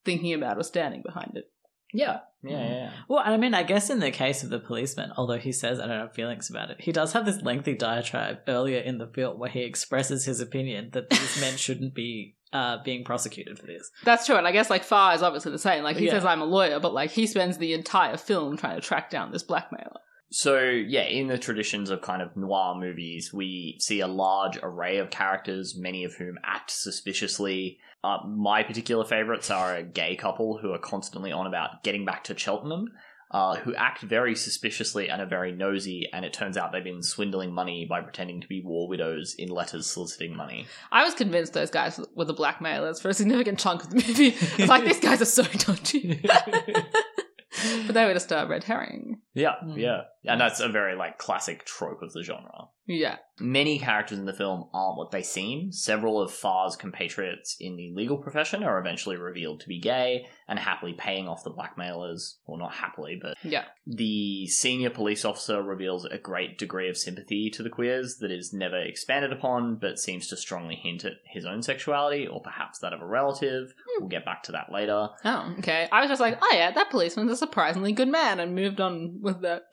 [0.05, 1.49] thinking about or standing behind it.
[1.93, 2.69] Yeah, yeah, yeah.
[2.69, 2.91] yeah.
[3.07, 5.87] Well, I mean, I guess in the case of the policeman, although he says I
[5.87, 9.39] don't have feelings about it, he does have this lengthy diatribe earlier in the film
[9.39, 13.89] where he expresses his opinion that these men shouldn't be uh, being prosecuted for this.
[14.03, 15.83] That's true, and I guess like Farr is obviously the same.
[15.83, 16.13] Like he Yeah.
[16.13, 19.31] says, "I'm a lawyer," but like he spends the entire film trying to track down
[19.31, 19.99] this blackmailer.
[20.31, 24.97] So, yeah, in the traditions of kind of noir movies, we see a large array
[24.97, 27.79] of characters, many of whom act suspiciously.
[28.03, 32.23] Uh, my particular favorites are a gay couple who are constantly on about getting back
[32.25, 32.89] to Cheltenham,
[33.31, 37.03] uh, who act very suspiciously and are very nosy, and it turns out they've been
[37.03, 40.65] swindling money by pretending to be war widows in letters soliciting money.
[40.91, 44.35] I was convinced those guys were the blackmailers for a significant chunk of the movie.
[44.35, 46.21] I was like, these guys are so dodgy,
[47.85, 49.19] but they were just a red herring.
[49.33, 49.77] Yeah, Hmm.
[49.77, 50.01] yeah.
[50.25, 52.67] And that's a very, like, classic trope of the genre.
[52.89, 55.71] Yeah, Many characters in the film aren't what they seem.
[55.71, 60.59] Several of Farr's compatriots in the legal profession are eventually revealed to be gay and
[60.59, 62.39] happily paying off the blackmailers.
[62.45, 63.65] Well, not happily, but yeah.
[63.85, 68.53] the senior police officer reveals a great degree of sympathy to the queers that is
[68.53, 72.93] never expanded upon, but seems to strongly hint at his own sexuality or perhaps that
[72.93, 73.73] of a relative.
[73.87, 74.01] Hmm.
[74.01, 75.09] We'll get back to that later.
[75.23, 75.87] Oh, okay.
[75.91, 79.21] I was just like, oh yeah, that policeman's a surprisingly good man, and moved on
[79.21, 79.63] with that.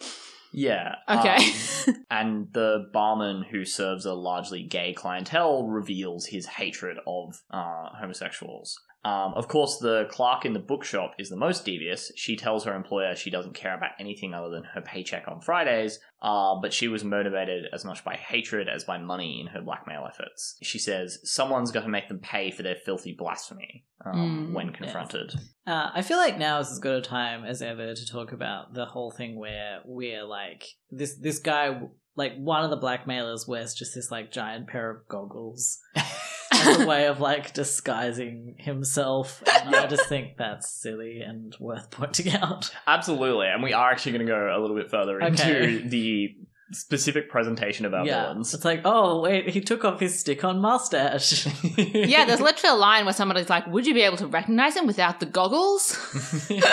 [0.53, 0.97] Yeah.
[1.09, 1.53] Okay.
[1.89, 7.91] um, and the barman who serves a largely gay clientele reveals his hatred of uh,
[7.99, 8.81] homosexuals.
[9.07, 12.11] Um, of course, the clerk in the bookshop is the most devious.
[12.17, 16.01] She tells her employer she doesn't care about anything other than her paycheck on Fridays,
[16.23, 20.07] uh, but she was motivated as much by hatred as by money in her blackmail
[20.09, 20.57] efforts.
[20.61, 24.67] She says someone's got to make them pay for their filthy blasphemy um, Mm, when
[24.69, 24.77] yes.
[24.77, 25.35] confronted.
[25.67, 28.75] Uh, I feel like now is as good a time as ever to talk about
[28.75, 31.81] the whole thing where we're like this this guy
[32.17, 35.79] like one of the blackmailers wears just this like giant pair of goggles
[36.57, 39.43] as a way of like disguising himself.
[39.65, 42.71] And I just think that's silly and worth pointing out.
[42.87, 45.77] Absolutely, and we are actually going to go a little bit further into Okay.
[45.89, 46.37] the
[46.73, 48.53] specific presentation of our yeah, villains.
[48.53, 51.47] it's like oh wait, he took off his stick-on mustache.
[51.77, 54.87] Yeah, there's literally a line where somebody's like, "Would you be able to recognize him
[54.87, 55.97] without the goggles?"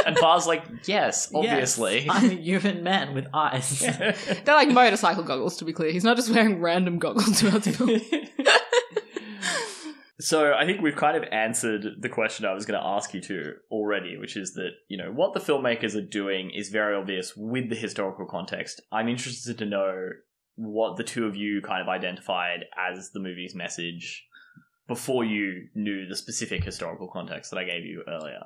[0.05, 2.05] and Bar's like, yes, obviously.
[2.05, 3.79] Yes, I'm a human man with eyes.
[3.81, 5.91] They're like motorcycle goggles, to be clear.
[5.91, 8.01] He's not just wearing random goggles throughout the film.
[10.23, 13.19] So I think we've kind of answered the question I was going to ask you
[13.23, 17.35] to already, which is that, you know, what the filmmakers are doing is very obvious
[17.35, 18.79] with the historical context.
[18.89, 20.11] I'm interested to know
[20.55, 24.25] what the two of you kind of identified as the movie's message
[24.87, 28.43] before you knew the specific historical context that I gave you earlier.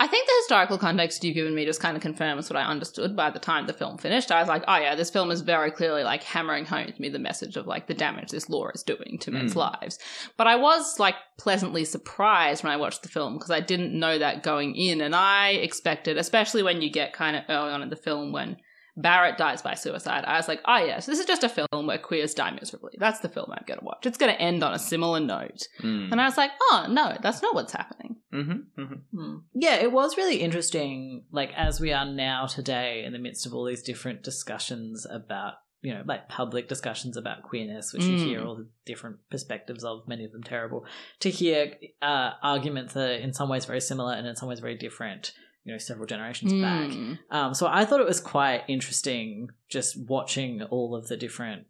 [0.00, 3.16] I think the historical context you've given me just kind of confirms what I understood
[3.16, 4.30] by the time the film finished.
[4.30, 7.08] I was like, oh yeah, this film is very clearly like hammering home to me
[7.08, 9.56] the message of like the damage this law is doing to men's Mm.
[9.56, 9.98] lives.
[10.36, 14.18] But I was like pleasantly surprised when I watched the film because I didn't know
[14.18, 17.90] that going in and I expected, especially when you get kind of early on in
[17.90, 18.56] the film when
[19.00, 21.98] Barrett dies by suicide, I was like, oh yes, this is just a film where
[21.98, 22.94] queers die miserably.
[22.98, 24.04] That's the film I'm going to watch.
[24.04, 25.68] It's going to end on a similar note.
[25.80, 26.10] Mm.
[26.10, 28.16] And I was like, oh no, that's not what's happening.
[28.34, 29.16] Mm-hmm, mm-hmm.
[29.18, 29.36] Hmm.
[29.54, 33.54] Yeah, it was really interesting, like, as we are now today in the midst of
[33.54, 38.24] all these different discussions about, you know, like public discussions about queerness, which you Mm.
[38.26, 40.84] hear all the different perspectives of, many of them terrible,
[41.20, 44.60] to hear uh, arguments that are in some ways very similar and in some ways
[44.60, 45.32] very different,
[45.68, 46.90] you know, several generations back.
[46.90, 47.12] Hmm.
[47.30, 51.66] Um, so I thought it was quite interesting just watching all of the different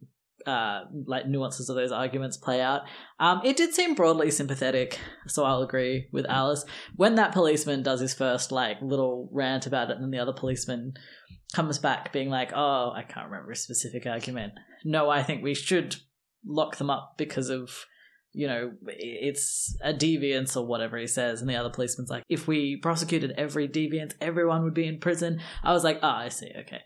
[0.47, 2.83] uh, like nuances of those arguments play out.
[3.19, 6.65] Um, it did seem broadly sympathetic, so I'll agree with Alice.
[6.95, 10.33] When that policeman does his first like little rant about it, and then the other
[10.33, 10.95] policeman
[11.53, 14.53] comes back being like, "Oh, I can't remember a specific argument.
[14.85, 15.97] No, I think we should
[16.47, 17.85] lock them up because of."
[18.33, 22.47] You know, it's a deviance or whatever he says, and the other policeman's like, "If
[22.47, 26.51] we prosecuted every deviance, everyone would be in prison." I was like, "Ah, I see.
[26.57, 26.81] Okay."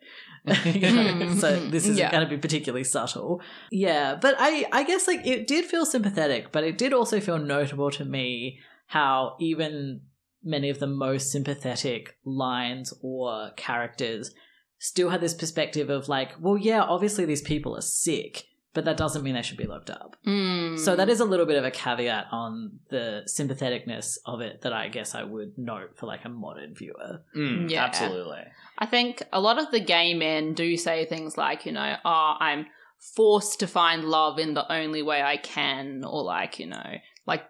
[0.64, 2.11] You know, so this isn't Yeah.
[2.11, 3.40] going to be particularly subtle.
[3.70, 7.38] Yeah, but I I guess like it did feel sympathetic, but it did also feel
[7.38, 10.00] notable to me how even
[10.44, 14.35] many of the most sympathetic lines or characters
[14.78, 18.44] still had this perspective of like, well, yeah, obviously these people are sick,
[18.75, 20.17] but that doesn't mean they should be locked up.
[20.25, 20.77] Hmm.
[20.77, 24.73] So that is a little bit of a caveat on the sympatheticness of it that
[24.73, 27.23] I guess I would note for like a modern viewer.
[27.37, 27.85] Mm, Yeah.
[27.85, 28.43] Absolutely.
[28.79, 32.35] I think a lot of the gay men do say things like, you know, oh,
[32.41, 32.67] I'm
[33.15, 36.95] forced to find love in the only way I can, or like, you know,
[37.27, 37.43] like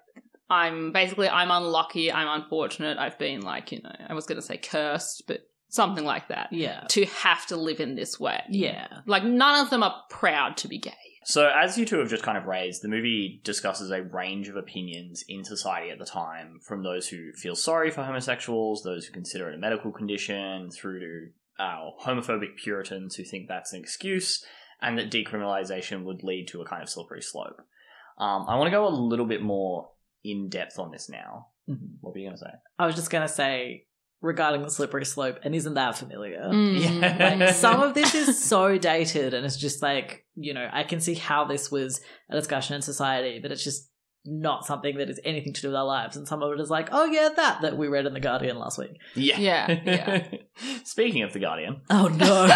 [0.51, 4.57] I'm basically I'm unlucky, I'm unfortunate, I've been like, you know, I was gonna say
[4.57, 6.53] cursed, but something like that.
[6.53, 6.85] Yeah.
[6.91, 8.43] To have to live in this way.
[8.51, 8.89] Yeah.
[9.07, 10.93] Like none of them are proud to be gay.
[11.25, 14.57] So, as you two have just kind of raised, the movie discusses a range of
[14.57, 19.13] opinions in society at the time, from those who feel sorry for homosexuals, those who
[19.13, 21.29] consider it a medical condition, through to
[21.63, 24.45] our homophobic Puritans who think that's an excuse,
[24.81, 27.61] and that decriminalization would lead to a kind of slippery slope.
[28.19, 29.91] Um, I want to go a little bit more
[30.25, 31.49] in depth on this now.
[31.69, 31.99] Mhm.
[32.01, 32.51] What were you going to say?
[32.79, 33.87] I was just gonna say
[34.23, 36.41] regarding the slippery slope, and isn't that familiar?
[36.41, 36.79] Mm.
[37.03, 37.37] Yeah.
[37.45, 41.01] Like some of this is so dated, and it's just like you know I can
[41.01, 43.91] see how this was a discussion in society, but it's just
[44.25, 46.17] not something that is anything to do with our lives.
[46.17, 48.57] And some of it is like, oh yeah, that that we read in the Guardian
[48.59, 48.97] last week.
[49.17, 49.39] Yeah.
[49.41, 50.27] Yeah, yeah.
[50.85, 52.49] Speaking of The Guardian, Oh no.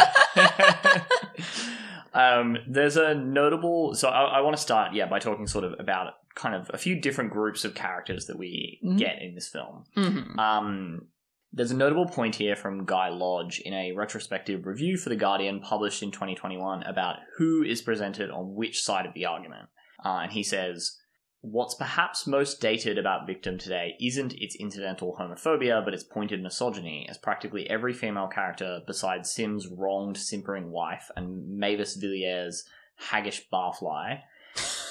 [2.14, 3.94] um, there's a notable.
[3.94, 6.78] So I, I want to start, yeah, by talking sort of about kind of a
[6.78, 8.98] few different groups of characters that we Mhm.
[8.98, 9.84] get in this film.
[9.96, 10.38] Mhm.
[10.38, 11.06] Um,
[11.56, 15.60] there's a notable point here from Guy Lodge in a retrospective review for The Guardian
[15.60, 19.70] published in 2021 about who is presented on which side of the argument.
[20.04, 20.98] Uh, and he says,
[21.40, 27.06] What's perhaps most dated about Victim today isn't its incidental homophobia, but its pointed misogyny,
[27.08, 32.64] as practically every female character besides Syms's wronged, simpering wife and Mavis Villiers'
[33.10, 34.20] haggish barfly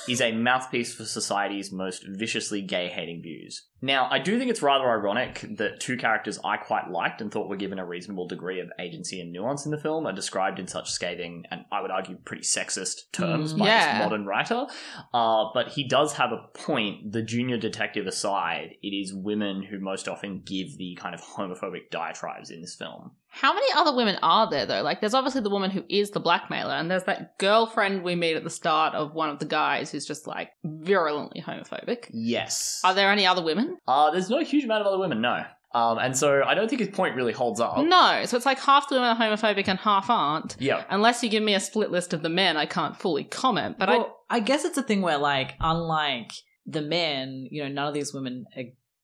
[0.08, 3.67] is a mouthpiece for society's most viciously gay hating views.
[3.86, 7.50] Now, I do think it's rather ironic that two characters I quite liked and thought
[7.50, 10.67] were given a reasonable degree of agency and nuance in the film are described in
[10.67, 13.93] such scathing and I would argue pretty sexist terms Mm, by yeah.
[14.00, 14.65] this modern writer.
[15.13, 17.12] Uh, but he does have a point.
[17.12, 21.91] The junior detective aside, it is women who most often give the kind of homophobic
[21.91, 23.12] diatribes in this film.
[23.30, 24.82] How many other women are there though?
[24.82, 28.38] Like, there's obviously the woman who is the blackmailer, and there's that girlfriend we meet
[28.38, 32.10] at the start of one of the guys who's just like virulently homophobic.
[32.13, 32.80] Yes.
[32.86, 33.75] Are there any other women?
[33.88, 35.44] Uh, there's no huge amount of other women, no.
[35.74, 37.78] Um, and so I don't think his point really holds up.
[37.80, 40.56] No, so it's like half the women are homophobic and half aren't.
[40.58, 40.86] Yeah.
[40.90, 43.78] Unless you give me a split list of the men, I can't fully comment.
[43.78, 46.32] But well, I guess it's a thing where like unlike
[46.66, 48.64] the men, you know, none of these women are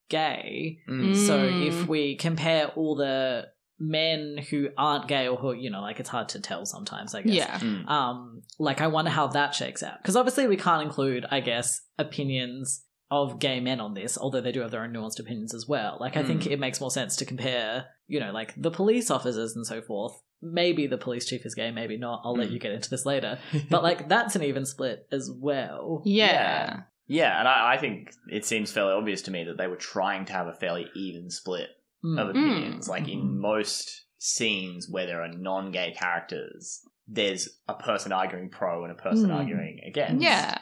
[0.10, 0.80] gay.
[0.90, 1.14] Mm.
[1.14, 1.28] Mm.
[1.28, 6.00] So if we compare all the men who aren't gay or who, you know, like
[6.00, 7.36] it's hard to tell sometimes, I I guess.
[7.36, 7.88] yeah, Mm.
[7.90, 9.98] Um, like I wonder how that shakes out.
[10.02, 14.52] Because obviously we can't include, I guess, opinions of gay men on this, although they
[14.54, 15.98] do have their own nuanced opinions as well.
[16.00, 16.52] Like I think Mm.
[16.52, 20.14] it makes more sense to compare, you know, like the police officers and so forth.
[20.42, 22.22] Maybe the police chief is gay, maybe not.
[22.24, 22.54] I'll let Mm.
[22.54, 23.38] you get into this later.
[23.70, 26.02] But like that's an even split as well.
[26.06, 29.76] yeah, Yeah, and I, I think it seems fairly obvious to me that they were
[29.76, 31.70] trying to have a fairly even split
[32.04, 32.20] Mm.
[32.20, 32.88] of opinions.
[32.90, 38.92] Like in most scenes where there are non-gay characters, there's a person arguing pro and
[38.92, 39.36] a person Mm.
[39.36, 40.24] arguing against.
[40.24, 40.60] yeah.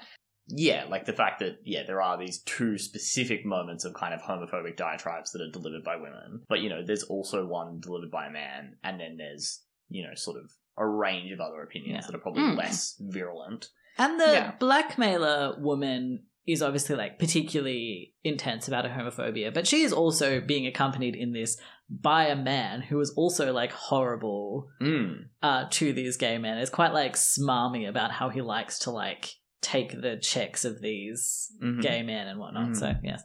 [0.51, 4.21] Yeah, like the fact that yeah, there are these two specific moments of kind of
[4.21, 8.27] homophobic diatribes that are delivered by women, but you know, there's also one delivered by
[8.27, 12.07] a man, and then there's you know, sort of a range of other opinions Yeah.
[12.07, 12.57] that are probably Mm.
[12.57, 13.69] less virulent.
[13.97, 14.51] And the Yeah.
[14.59, 20.65] blackmailer woman is obviously like particularly intense about her homophobia, but she is also being
[20.67, 21.59] accompanied in this
[21.89, 25.29] by a man who is also like horrible Mm.
[25.41, 26.57] uh, to these gay men.
[26.59, 31.51] It's quite like smarmy about how he likes to like take the checks of these
[31.61, 31.81] Mhm.
[31.81, 32.69] gay men and whatnot.
[32.69, 32.75] Mhm.
[32.77, 33.23] So yes.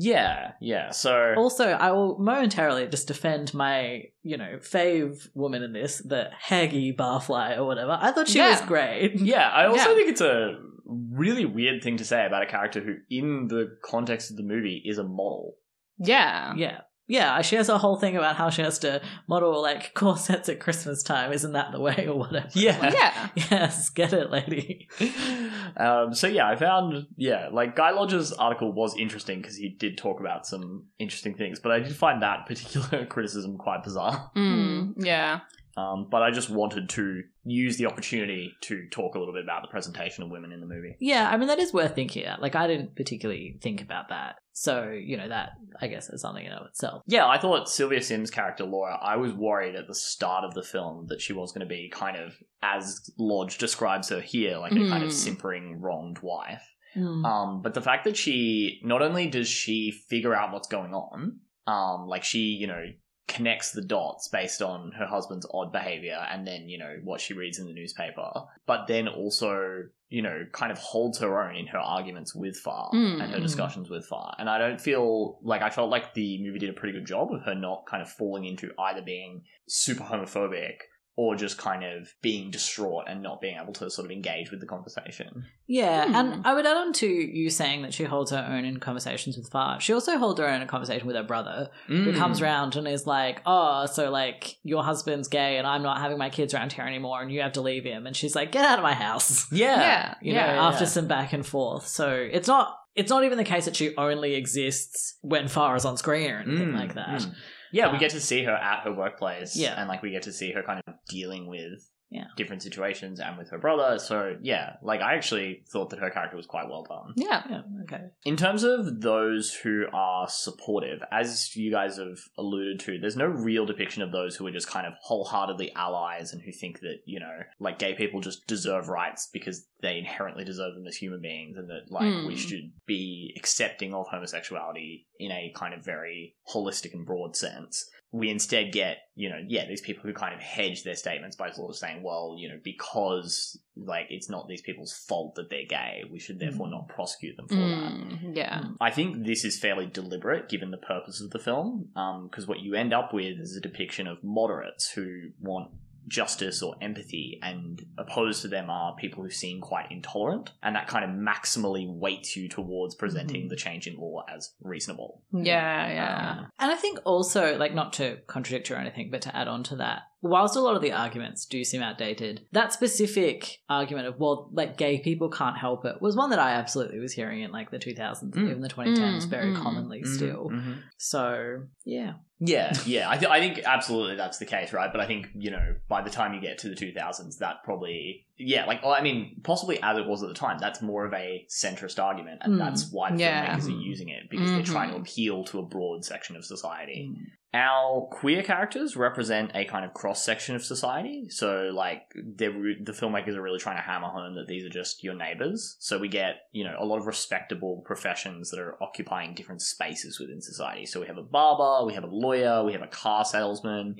[0.00, 0.90] Yeah, yeah.
[0.90, 6.30] So Also, I will momentarily just defend my, you know, fave woman in this, the
[6.48, 7.98] Haggy Barfly or whatever.
[8.00, 9.14] I thought she was great.
[9.20, 9.96] Yeah, I also Yeah.
[9.96, 14.30] think it's a really weird thing to say about a character who, in the context
[14.30, 15.56] of the movie, is a model.
[15.98, 16.54] Yeah.
[16.56, 16.82] Yeah.
[17.08, 20.60] Yeah, she has a whole thing about how she has to model like corsets at
[20.60, 21.32] Christmas time.
[21.32, 22.48] Isn't that the way or whatever?
[22.52, 22.92] Yeah.
[22.92, 23.28] Yeah.
[23.50, 24.88] Yes, get it, lady.
[25.76, 29.96] um, so yeah, I found yeah, like Guy Lodge's article was interesting because he did
[29.96, 34.30] talk about some interesting things, but I did find that particular criticism quite bizarre.
[34.36, 35.40] Mm, yeah.
[35.78, 39.62] Um, but I just wanted to use the opportunity to talk a little bit about
[39.62, 40.96] the presentation of women in the movie.
[40.98, 42.42] Yeah, I mean that is worth thinking about.
[42.42, 44.36] Like I didn't particularly think about that.
[44.52, 47.02] So, you know, that I guess is something in of itself.
[47.06, 50.64] Yeah, I thought Sylvia Syms' character Laura, I was worried at the start of the
[50.64, 54.72] film that she was going to be kind of, as Lodge describes her here, like
[54.72, 55.12] a kind of Mm.
[55.12, 56.64] simpering, wronged wife.
[56.96, 57.24] Mm.
[57.24, 61.38] Um, but the fact that she not only does she figure out what's going on,
[61.68, 62.82] um, like she, you know,
[63.28, 67.34] connects the dots based on her husband's odd behavior and then, you know, what she
[67.34, 68.32] reads in the newspaper,
[68.66, 72.90] but then also, you know, kind of holds her own in her arguments with Farr
[72.92, 73.22] Mm.
[73.22, 74.34] and her discussions with Farr.
[74.38, 77.30] And I don't feel like I felt like the movie did a pretty good job
[77.30, 80.76] of her not kind of falling into either being super homophobic
[81.20, 84.60] or just kind of being distraught and not being able to sort of engage with
[84.60, 85.44] the conversation.
[85.66, 86.14] Yeah, Hmm.
[86.14, 89.36] and I would add on to you saying that she holds her own in conversations
[89.36, 89.80] with Farr.
[89.80, 92.16] She also holds her own in a conversation with her brother, who Mm.
[92.16, 96.18] comes around and is like, "Oh, so like your husband's gay, and I'm not having
[96.18, 98.64] my kids around here anymore, and you have to leave him." And she's like, "Get
[98.64, 99.80] out of my house." Yeah.
[99.80, 100.14] Yeah.
[100.22, 100.54] You yeah.
[100.54, 101.88] know, after some back and forth.
[101.88, 102.76] So it's not.
[102.94, 106.38] It's not even the case that she only exists when Farr is on screen or
[106.40, 107.20] anything Mm, like that.
[107.22, 107.34] mm.
[107.70, 109.54] Yeah, we Um, get to see her at her workplace.
[109.54, 109.74] Yeah.
[109.78, 112.28] And like we get to see her kind of dealing with Yeah.
[112.38, 113.98] different situations and with her brother.
[113.98, 117.12] So yeah, like I actually thought that her character was quite well done.
[117.16, 117.42] Yeah.
[117.50, 118.04] Yeah, okay.
[118.24, 123.26] In terms of those who are supportive, as you guys have alluded to, there's no
[123.26, 127.00] real depiction of those who are just kind of wholeheartedly allies and who think that,
[127.04, 131.20] you know, like gay people just deserve rights because they inherently deserve them as human
[131.20, 132.36] beings and that, like, we Hmm.
[132.36, 137.90] should be accepting of homosexuality in a kind of very holistic and broad sense.
[138.10, 141.50] We instead get, you know, yeah, these people who kind of hedge their statements by
[141.50, 145.66] sort of saying, well, you know, because, like, it's not these people's fault that they're
[145.68, 146.70] gay, we should therefore Mm.
[146.70, 147.92] not prosecute them for that.
[147.92, 148.64] Mm, yeah.
[148.80, 151.90] I think this is fairly deliberate given the purpose of the film,
[152.30, 155.70] because what you end up with is a depiction of moderates who want
[156.08, 160.88] justice or empathy, and opposed to them are people who seem quite intolerant, and that
[160.88, 163.50] kind of maximally weights you towards presenting Mhm.
[163.50, 165.22] the change in law as reasonable.
[165.32, 165.92] Yeah.
[165.92, 166.30] Yeah.
[166.40, 169.46] Um, And I think also, like, not to contradict you or anything, but to add
[169.48, 174.06] on to that, whilst a lot of the arguments do seem outdated, that specific argument
[174.08, 177.42] of, well, like, gay people can't help it was one that I absolutely was hearing
[177.42, 178.50] in, like, the 2000s and Mm.
[178.50, 179.56] even the 2010s Mm, very mm.
[179.56, 180.50] commonly mhm, still.
[180.50, 180.78] mhm.
[180.96, 182.14] So, yeah.
[182.40, 183.10] Yeah, yeah.
[183.10, 184.90] I, th- I think absolutely that's the case, right?
[184.92, 188.26] But I think, you know, by the time you get to the 2000s, that probably,
[188.36, 191.44] yeah, like, I mean, possibly as it was at the time, that's more of a
[191.48, 192.58] centrist argument, and Mm.
[192.58, 193.56] that's why the Yeah.
[193.56, 195.00] filmmakers are using it, because they're trying to Mhm.
[195.00, 197.10] appeal to a broad section of society.
[197.12, 197.24] Mm.
[197.54, 201.28] Our queer characters represent a kind of cross section of society.
[201.30, 205.02] So, like, re- the filmmakers are really trying to hammer home that these are just
[205.02, 205.76] your neighbors.
[205.78, 210.20] So, we get, you know, a lot of respectable professions that are occupying different spaces
[210.20, 210.84] within society.
[210.84, 213.96] So, we have a barber, we have a lawyer, we have a car salesman.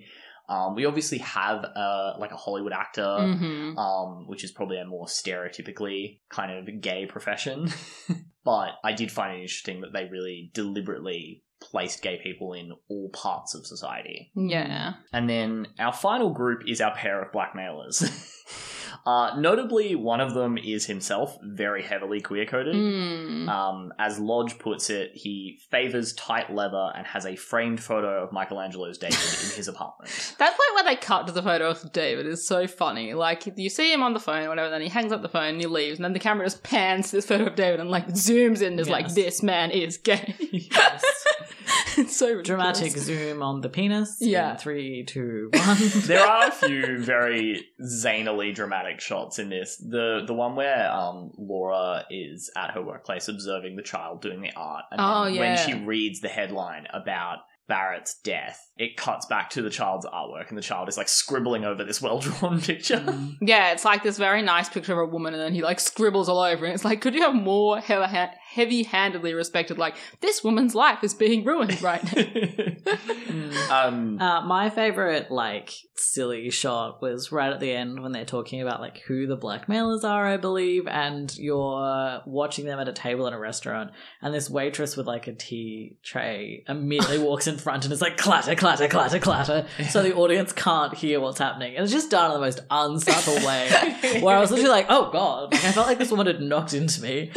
[0.51, 4.85] Um, we obviously have a, like a Hollywood actor, hmm um, which is probably a
[4.85, 7.71] more stereotypically kind of gay profession.
[8.45, 13.11] but I did find it interesting that they really deliberately placed gay people in all
[13.11, 14.31] parts of society.
[14.35, 14.94] Yeah.
[15.12, 18.03] And then our final group is our pair of blackmailers.
[19.07, 22.74] uh, notably, one of them is himself very heavily queer coded.
[22.74, 23.48] Mm.
[23.48, 28.33] Um, as Lodge puts it, he favors tight leather and has a framed photo of
[28.33, 30.35] Michelangelo's David in his apartment.
[30.38, 33.14] That point where they cut to the photo of David is so funny.
[33.14, 35.51] Like you see him on the phone, or whatever, then he hangs up the phone
[35.55, 37.90] and he leaves, and then the camera just pans to this photo of David and
[37.90, 38.68] like zooms in.
[38.68, 40.35] and is like, this man is gay.
[40.51, 41.05] Yes.
[41.98, 42.46] it's so ridiculous.
[42.46, 44.18] Dramatic zoom on the penis.
[44.20, 44.53] Yeah.
[44.53, 45.77] In three, two, one.
[46.07, 49.77] there are a few very zanily dramatic shots in this.
[49.77, 54.53] The the one where um, Laura is at her workplace observing the child doing the
[54.57, 55.41] art, and Oh, yeah.
[55.41, 57.38] when she reads the headline about
[57.69, 61.64] Barrett's death, it cuts back to the child's artwork, and the child is like scribbling
[61.67, 63.05] over this well drawn picture.
[63.43, 66.29] Yeah, it's like this very nice picture of a woman, and then he like scribbles
[66.31, 67.79] all over, and it's like, could you have more
[68.51, 69.78] heavy handedly respected?
[69.78, 72.94] Like, this woman's life is being ruined right now.
[73.70, 78.62] um, Uh, my favorite, like, silly shot was right at the end when they're talking
[78.62, 83.26] about, like, who the blackmailers are, I believe, and you're watching them at a table
[83.26, 83.90] in a restaurant,
[84.22, 88.16] and this waitress with, like, a tea tray immediately walks in front and is like,
[88.16, 91.74] clatter, clatter, clatter, clatter, so the audience can't hear what's happening.
[91.76, 93.68] And it's just done in the most unsubtle way,
[94.20, 96.74] where I was literally like, oh god, like, I felt like this woman had knocked
[96.74, 97.32] into me.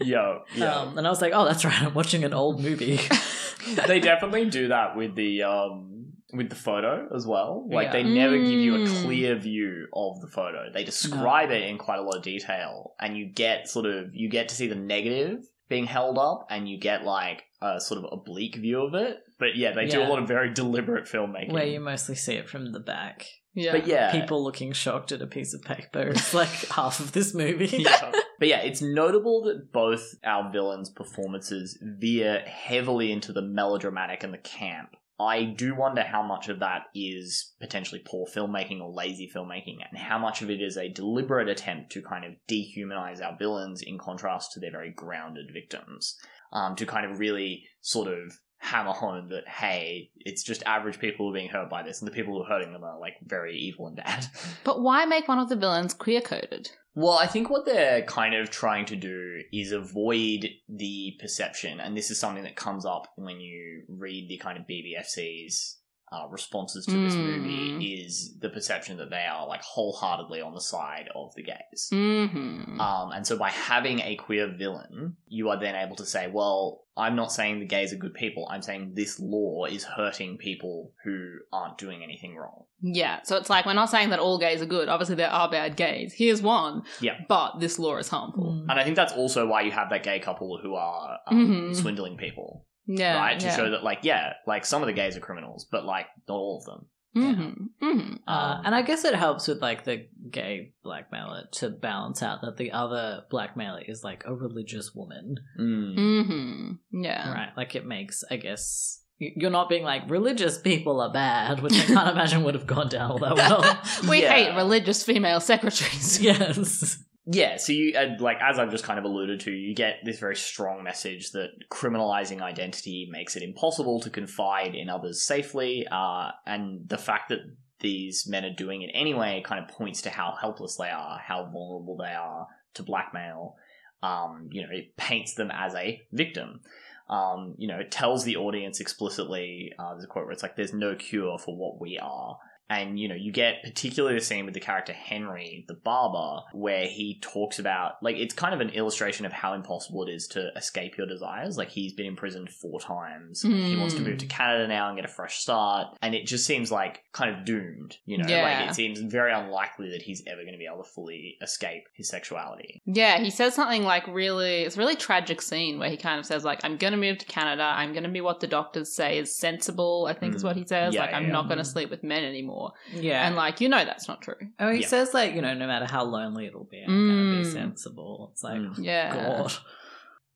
[0.00, 0.68] Yo, yo.
[0.70, 2.98] Um, and I was like, oh, that's right, I'm watching an old movie.
[3.86, 7.66] they definitely do that with the um with the photo as well.
[7.68, 7.92] Like Yeah.
[7.92, 9.02] they never give you a Mm.
[9.02, 10.70] clear view of the photo.
[10.72, 14.28] They describe it in quite a lot of detail, and you get sort of you
[14.28, 18.06] get to see the negative being held up, and you get like a sort of
[18.12, 19.18] oblique view of it.
[19.38, 20.08] But yeah, they do a Yeah.
[20.08, 21.52] lot of very deliberate filmmaking.
[21.52, 23.26] where you mostly see it from the back.
[23.54, 23.72] Yeah.
[23.72, 27.34] but yeah, People looking shocked at a piece of paper is like half of this
[27.34, 27.66] movie.
[27.78, 28.12] yeah.
[28.38, 34.32] But yeah, it's notable that both our villains' performances veer heavily into the melodramatic and
[34.32, 34.90] the camp.
[35.18, 40.00] I do wonder how much of that is potentially poor filmmaking or lazy filmmaking, and
[40.00, 43.98] how much of it is a deliberate attempt to kind of dehumanize our villains in
[43.98, 46.16] contrast to their very grounded victims.
[46.52, 51.26] Um, to kind of really sort of hammer home that, hey, it's just average people
[51.26, 53.14] who are being hurt by this, and the people who are hurting them are like
[53.24, 54.26] very evil and bad.
[54.64, 56.70] But why make one of the villains queer coded?
[56.94, 61.96] Well, I think what they're kind of trying to do is avoid the perception, and
[61.96, 65.78] this is something that comes up when you read the kind of BBFC's
[66.12, 67.24] uh, responses to this Mm.
[67.24, 71.88] movie, is the perception that they are like wholeheartedly on the side of the gays.
[71.92, 72.80] Mm-hmm.
[72.80, 76.82] Um, and so by having a queer villain, you are then able to say, well,
[76.96, 78.46] I'm not saying the gays are good people.
[78.50, 82.64] I'm saying this law is hurting people who aren't doing anything wrong.
[82.82, 84.88] yeah, so it's like we're not saying that all gays are good.
[84.88, 86.12] Obviously, there are bad gays.
[86.12, 86.82] Here's one.
[87.00, 87.18] Yeah.
[87.28, 88.52] But this law is harmful.
[88.52, 88.70] Mm.
[88.70, 91.76] And I think that's also why you have that gay couple who are um, Mhm.
[91.76, 92.66] swindling people.
[92.98, 93.16] Yeah.
[93.18, 93.38] right?
[93.40, 93.56] To yeah.
[93.56, 96.58] show that, like, yeah, like some of the gays are criminals, but like not all
[96.58, 96.86] of them.
[97.16, 97.84] Mm-hmm.
[97.84, 98.14] Mm-hmm.
[98.28, 102.40] Uh, Um, and I guess it helps with like the gay blackmailer to balance out
[102.42, 105.98] that the other blackmailer is like a religious woman, Mm.
[105.98, 107.02] Mm-hmm.
[107.02, 107.32] Yeah.
[107.32, 107.48] right?
[107.56, 111.84] Like it makes, I guess, you're not being like religious people are bad, which I
[111.84, 113.80] can't imagine would have gone down all that well.
[114.08, 114.32] we Yeah.
[114.32, 116.20] hate religious female secretaries.
[116.22, 116.96] yes.
[117.32, 120.34] Yeah, so you like as I've just kind of alluded to, you get this very
[120.34, 126.88] strong message that criminalizing identity makes it impossible to confide in others safely, uh, and
[126.88, 127.38] the fact that
[127.78, 131.44] these men are doing it anyway kind of points to how helpless they are, how
[131.44, 133.54] vulnerable they are to blackmail.
[134.02, 136.62] Um, you know, it paints them as a victim.
[137.08, 139.72] Um, you know, it tells the audience explicitly.
[139.78, 142.38] Uh, there's a quote where it's like, "There's no cure for what we are."
[142.70, 146.86] And you know, you get particularly the scene with the character Henry, the barber, where
[146.86, 150.50] he talks about like it's kind of an illustration of how impossible it is to
[150.56, 151.58] escape your desires.
[151.58, 153.42] Like he's been imprisoned four times.
[153.42, 154.06] He wants to Mm.
[154.06, 155.96] move to Canada now and get a fresh start.
[156.00, 158.42] And it just seems like kind of doomed, you know, Yeah.
[158.42, 161.84] like it seems very unlikely that he's ever going to be able to fully escape
[161.94, 162.80] his sexuality.
[162.86, 166.24] Yeah, he says something like really, it's a really tragic scene where he kind of
[166.26, 167.64] says like, "I'm gonna move to Canada.
[167.64, 170.46] I'm gonna be what the doctors say is sensible." I think is Mm.
[170.46, 170.94] what he says.
[170.94, 172.59] Yeah, like, yeah, I'm not gonna sleep with men anymore.
[172.92, 173.26] Yeah.
[173.26, 174.34] And like, you know, that's not true.
[174.58, 174.86] oh, he Yeah.
[174.88, 177.52] says like, you know, no matter how lonely it'll be, I'm gonna be Mm.
[177.52, 178.30] sensible.
[178.32, 178.74] It's like, Mm.
[178.78, 179.14] Yeah.
[179.14, 179.52] God.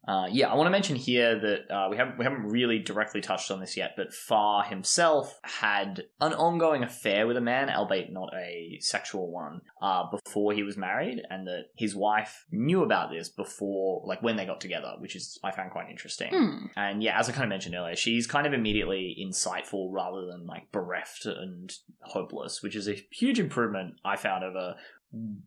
[0.06, 3.20] Uh, yeah, I want to mention here that uh, we haven't we haven't really directly
[3.20, 8.12] touched on this yet, but Farr himself had an ongoing affair with a man, albeit
[8.12, 13.10] not a sexual one, uh, before he was married, and that his wife knew about
[13.10, 16.30] this before, like when they got together, which is I found quite interesting.
[16.32, 16.66] Hmm.
[16.76, 20.46] And yeah, as I kind of mentioned earlier, she's kind of immediately insightful rather than
[20.46, 24.74] like bereft and hopeless, which is a huge improvement I found over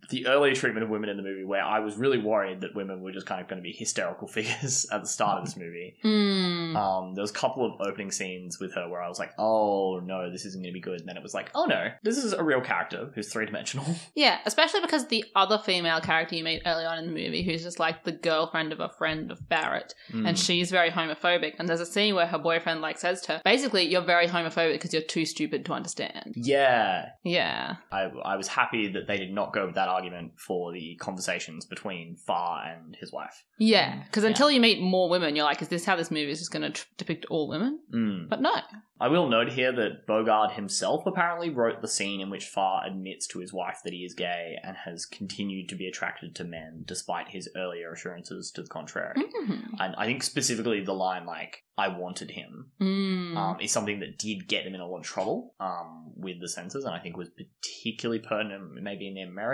[0.09, 3.01] the earlier treatment of women in the movie, where I was really worried that women
[3.01, 5.95] were just kind of going to be hysterical figures at the start of this movie.
[6.01, 6.75] Hmm.
[6.77, 9.99] Um, there was a couple of opening scenes with her where I was like, "Oh
[10.03, 12.17] no, this isn't going to be good." And then it was like, "Oh no, this
[12.17, 16.43] is a real character who's three dimensional." Yeah, especially because the other female character you
[16.43, 19.47] meet early on in the movie, who's just like the girlfriend of a friend of
[19.49, 20.27] Barrett, Mm.
[20.29, 21.53] and she's very homophobic.
[21.59, 24.73] And there's a scene where her boyfriend like says to her, basically, "You're very homophobic
[24.73, 27.75] because you're too stupid to understand." yeah, Yeah.
[27.91, 31.65] I, I was happy that they did not go with that argument for the conversations
[31.65, 33.43] between Farr and his wife.
[33.59, 34.29] Yeah, because Yeah.
[34.29, 36.61] until you meet more women, you're like, is this how this movie is just going
[36.63, 37.79] to tr- depict all women?
[37.93, 38.29] Mm.
[38.29, 38.53] But no.
[38.99, 43.27] I will note here that Bogarde himself apparently wrote the scene in which Farr admits
[43.27, 46.83] to his wife that he is gay and has continued to be attracted to men
[46.85, 49.13] despite his earlier assurances to the contrary.
[49.15, 49.69] Mhm.
[49.79, 53.37] And I think specifically the line like "I wanted him" Mm.
[53.37, 56.49] um, is something that did get him in a lot of trouble um, with the
[56.49, 59.46] censors, and I think was particularly pertinent maybe in the American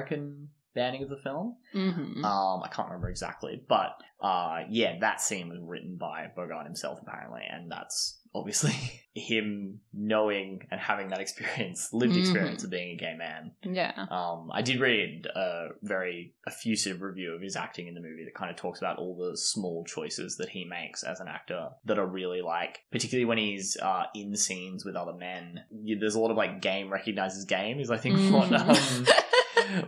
[0.75, 1.55] banning of the film.
[1.73, 2.23] Mhm.
[2.23, 6.99] Um, I can't remember exactly, but uh, yeah, that scene was written by Bogarde himself
[7.01, 8.71] apparently, and that's obviously
[9.13, 12.65] him knowing and having that experience, lived experience Mhm.
[12.65, 13.51] of being a gay man.
[13.61, 14.07] yeah.
[14.09, 18.33] Um, I did read a very effusive review of his acting in the movie that
[18.33, 21.99] kind of talks about all the small choices that he makes as an actor that
[21.99, 25.59] are really like, particularly when he's uh, in scenes with other men.
[25.71, 28.69] There's a lot of like game recognizes game is I think what Mhm.
[28.69, 29.05] um,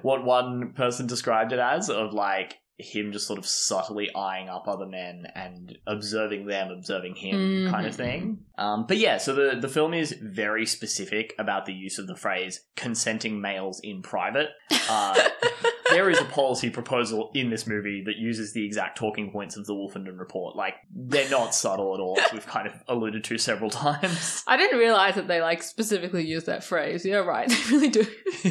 [0.02, 4.68] what one person described it as of like him just sort of subtly eyeing up
[4.68, 8.40] other men and observing them observing him kind of thing.
[8.58, 12.16] Um, but yeah so the, the film is very specific about the use of the
[12.16, 14.50] phrase consenting males in private.
[14.90, 15.18] Uh,
[15.90, 19.66] there is a policy proposal in this movie that uses the exact talking points of
[19.66, 20.58] the wolfenden report.
[20.58, 24.44] Like they're not subtle at all as we've kind of alluded to several times.
[24.48, 27.06] I didn't realize that they like specifically use that phrase.
[27.06, 28.06] You're right, they really do.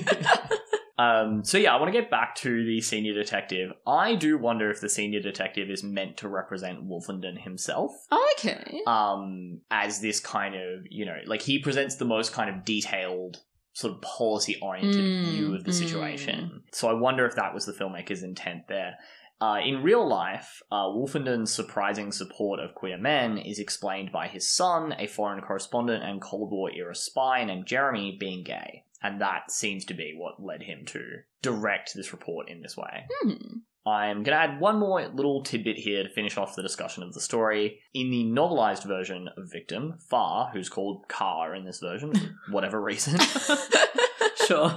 [0.96, 3.72] Um, so yeah, I want to get back to the senior detective.
[3.86, 7.90] I do wonder if the senior detective is meant to represent Wolfenden himself.
[8.38, 8.80] okay.
[8.86, 13.38] Um, as this kind of, you know, like he presents the most kind of detailed,
[13.72, 15.74] sort of policy oriented Mm, view of the mm.
[15.74, 16.62] situation.
[16.72, 18.96] So I wonder if that was the filmmaker's intent there.
[19.40, 24.48] Uh, in real life, uh, Wolfenden's surprising support of queer men is explained by his
[24.48, 28.83] son, a foreign correspondent and Cold War era spy named Jeremy, being gay.
[29.04, 31.00] And that seems to be what led him to
[31.42, 33.04] direct this report in this way.
[33.22, 33.58] Hmm.
[33.86, 37.12] I'm going to add one more little tidbit here to finish off the discussion of
[37.12, 37.80] the story.
[37.92, 42.80] In the novelized version of Victim, Farr, who's called Car in this version, for whatever
[42.80, 43.20] reason,
[44.46, 44.74] Sure.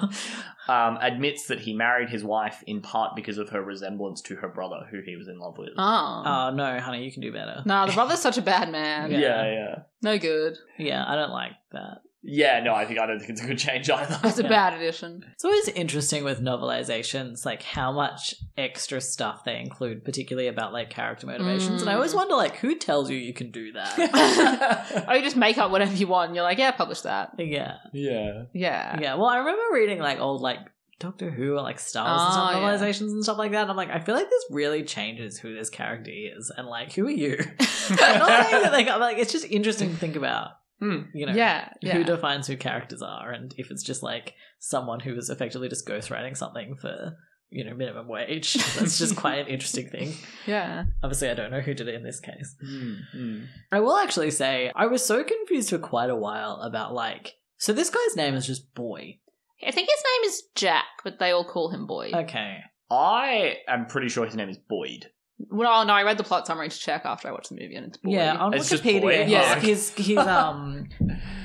[0.69, 4.47] um, admits that he married his wife in part because of her resemblance to her
[4.47, 5.69] brother, who he was in love with.
[5.78, 6.23] Oh.
[6.25, 7.63] Oh no, honey, you can do better.
[7.65, 9.11] nah, the brother's such a bad man.
[9.11, 9.19] Yeah.
[9.19, 9.75] yeah, yeah.
[10.01, 10.57] No good.
[10.78, 11.99] Yeah, I don't like that.
[12.24, 14.20] Yeah, no, I think I don't think it's a good change either.
[14.28, 15.24] It's a bad addition.
[15.34, 20.89] It's always interesting with novelizations, like how much extra stuff they include, particularly about like
[20.89, 21.82] character motivations.
[21.82, 22.18] And I always Mm.
[22.18, 25.05] wonder, like, who tells you you can do that?
[25.07, 27.32] Or you just make up whatever you want and you're like, yeah, publish that.
[27.38, 28.43] yeah, yeah.
[28.53, 28.99] Yeah.
[28.99, 29.13] yeah.
[29.15, 30.59] Well, I remember reading like old like
[30.99, 32.78] Doctor Who or like Star Wars and stuff, Oh, yeah.
[32.78, 33.61] novelizations and stuff like that.
[33.61, 36.91] And I'm like, I feel like this really changes who this character is, and like,
[36.93, 37.38] who are you?
[37.39, 37.49] I'm
[38.20, 40.51] not saying that like, I'm like, it's just interesting to think about.
[40.80, 41.01] Hmm.
[41.13, 41.69] You know, Yeah.
[41.82, 45.88] who defines who characters are, and if it's just like someone who is effectively just
[45.88, 47.17] ghostwriting something for
[47.49, 48.53] you know minimum wage.
[48.78, 50.13] That's just quite an interesting thing.
[50.45, 50.84] yeah.
[51.03, 52.55] Obviously, I don't know who did it in this case.
[52.63, 53.45] Mm, mm.
[53.71, 57.34] I will actually say I was so confused for quite a while about like.
[57.57, 59.19] So this guy's name is just Boy.
[59.65, 62.11] I think his name is Jack, but they all call him Boy.
[62.13, 62.59] Okay.
[62.91, 65.07] I am pretty sure his name is Boyd.
[65.39, 67.88] Well, no, I read the plot summary to check after I watched the movie, and
[67.88, 68.11] it's Boy.
[68.11, 69.23] Yeah, on It's just Wikipedia, Boy?
[69.23, 69.59] he's, Yeah.
[69.59, 70.89] he's he's um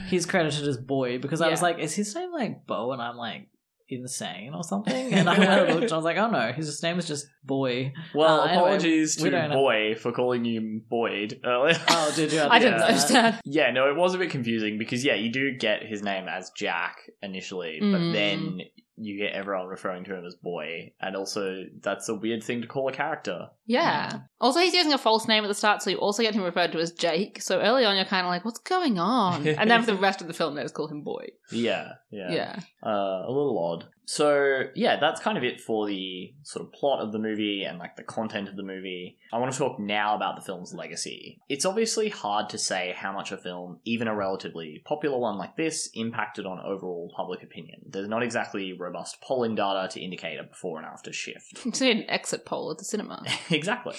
[0.09, 1.65] he's credited as Boy because I was Yeah.
[1.69, 2.93] like, is his name like Bo?
[2.93, 3.49] And I'm like
[3.89, 5.13] insane or something.
[5.15, 7.27] And I went and looked, and I was like, oh no, his name is just
[7.45, 7.93] Boy.
[8.15, 9.57] Well, Uh, anyway, apologies we to don't know.
[9.57, 11.77] Boy for calling you Boyd earlier.
[11.89, 12.41] Oh, did you?
[12.41, 12.87] I didn't Yeah.
[12.87, 13.41] notice that.
[13.45, 16.51] Yeah, no, it was a bit confusing because yeah, you do get his name as
[16.57, 18.13] Jack initially, but Mm.
[18.15, 18.61] then
[18.97, 22.69] you get everyone referring to him as boy, and also that's a weird thing to
[22.69, 23.49] call a character.
[23.67, 24.21] Yeah.
[24.41, 26.73] Also, he's using a false name at the start, so you also get him referred
[26.73, 27.41] to as Jake.
[27.41, 29.47] So early on, you're kind of like, what's going on?
[29.47, 31.29] and then for the rest of the film, they just call him Boy.
[31.51, 32.61] Yeah, yeah, Yeah.
[32.83, 33.89] Uh, a little odd.
[34.13, 37.79] So yeah, that's kind of it for the sort of plot of the movie and
[37.79, 39.17] like the content of the movie.
[39.33, 41.41] I want to talk now about the film's legacy.
[41.49, 45.57] It's obviously hard to say how much a film, even a relatively popular one like
[45.57, 47.87] this, impacted on overall public opinion.
[47.89, 51.65] There's not exactly robust polling data to indicate a before and after shift.
[51.73, 53.25] It's an exit poll at the cinema.
[53.51, 53.97] exactly.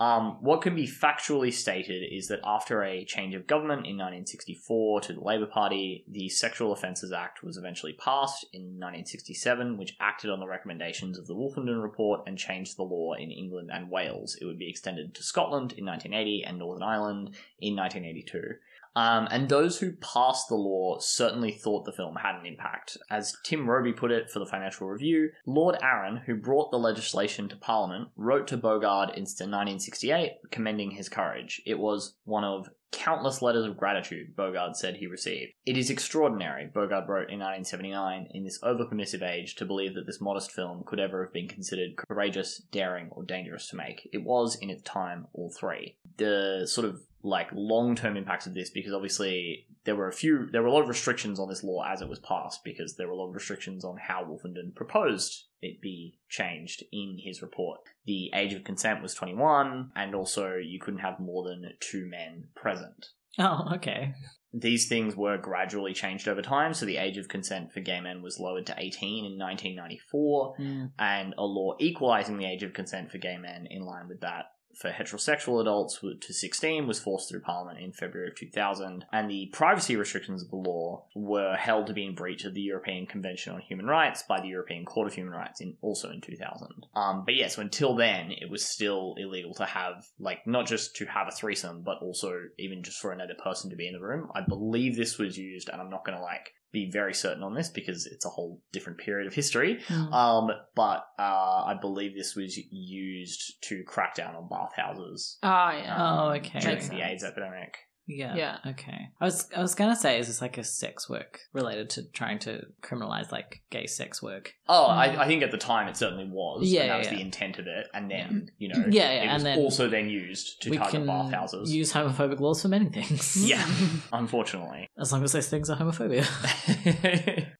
[0.00, 5.02] Um, what can be factually stated is that after a change of government in 1964
[5.02, 10.30] to the Labour Party, the Sexual Offences Act was eventually passed in 1967, which acted
[10.30, 14.38] on the recommendations of the Wolfenden Report and changed the law in England and Wales.
[14.40, 18.54] It would be extended to Scotland in 1980 and Northern Ireland in 1982.
[18.96, 22.96] Um, and those who passed the law certainly thought the film had an impact.
[23.10, 27.48] As Tim Robey put it for the Financial Review, Lord Arran, who brought the legislation
[27.48, 31.62] to Parliament, wrote to Bogarde in 1968 commending his courage.
[31.64, 35.52] It was one of countless letters of gratitude Bogarde said he received.
[35.64, 40.20] It is extraordinary, Bogarde wrote in 1979, in this over-permissive age, to believe that this
[40.20, 44.08] modest film could ever have been considered courageous, daring, or dangerous to make.
[44.12, 45.96] It was, in its time, all three.
[46.16, 50.62] The sort of like long-term impacts of this because obviously there were a few there
[50.62, 53.12] were a lot of restrictions on this law as it was passed because there were
[53.12, 57.80] a lot of restrictions on how Wolfenden proposed it be changed in his report.
[58.06, 62.44] The age of consent was 21 and also you couldn't have more than two men
[62.54, 63.08] present.
[63.38, 64.14] Oh, okay.
[64.52, 68.20] These things were gradually changed over time, so the age of consent for gay men
[68.20, 70.90] was lowered to 18 in 1994, Mm.
[70.98, 74.46] and a law equalizing the age of consent for gay men in line with that
[74.74, 79.46] for heterosexual adults to 16 was forced through Parliament in February of 2000, and the
[79.52, 83.54] privacy restrictions of the law were held to be in breach of the European Convention
[83.54, 86.86] on Human Rights by the European Court of Human Rights in also in 2000.
[86.94, 90.96] Um, but yeah, so until then, it was still illegal to have like not just
[90.96, 94.00] to have a threesome, but also even just for another person to be in the
[94.00, 94.30] room.
[94.34, 97.54] I believe this was used, and I'm not going to like be very certain on
[97.54, 99.80] this because it's a whole different period of history.
[99.88, 100.12] Mm.
[100.12, 105.38] Um, but uh, I believe this was used to crack down on bathhouses.
[105.42, 105.96] Oh yeah.
[105.96, 106.60] um, Oh, okay.
[106.60, 107.00] During the sense.
[107.02, 107.76] AIDS epidemic.
[108.10, 108.34] Yeah.
[108.34, 108.56] Yeah.
[108.66, 109.08] Okay.
[109.20, 112.38] I was I was gonna say, is this like a sex work related to trying
[112.40, 114.52] to criminalize like gay sex work?
[114.68, 114.96] Oh, Mm.
[114.96, 116.62] I, I think at the time it certainly was.
[116.68, 117.14] Yeah, and that was yeah.
[117.14, 117.86] the intent of it.
[117.94, 120.76] And then, you know, Yeah, yeah, it was and then also then used to we
[120.76, 121.72] target can bathhouses.
[121.72, 123.36] use homophobic laws for many things.
[123.48, 123.64] Yeah,
[124.12, 124.86] unfortunately.
[124.98, 126.26] As long as those things are homophobia.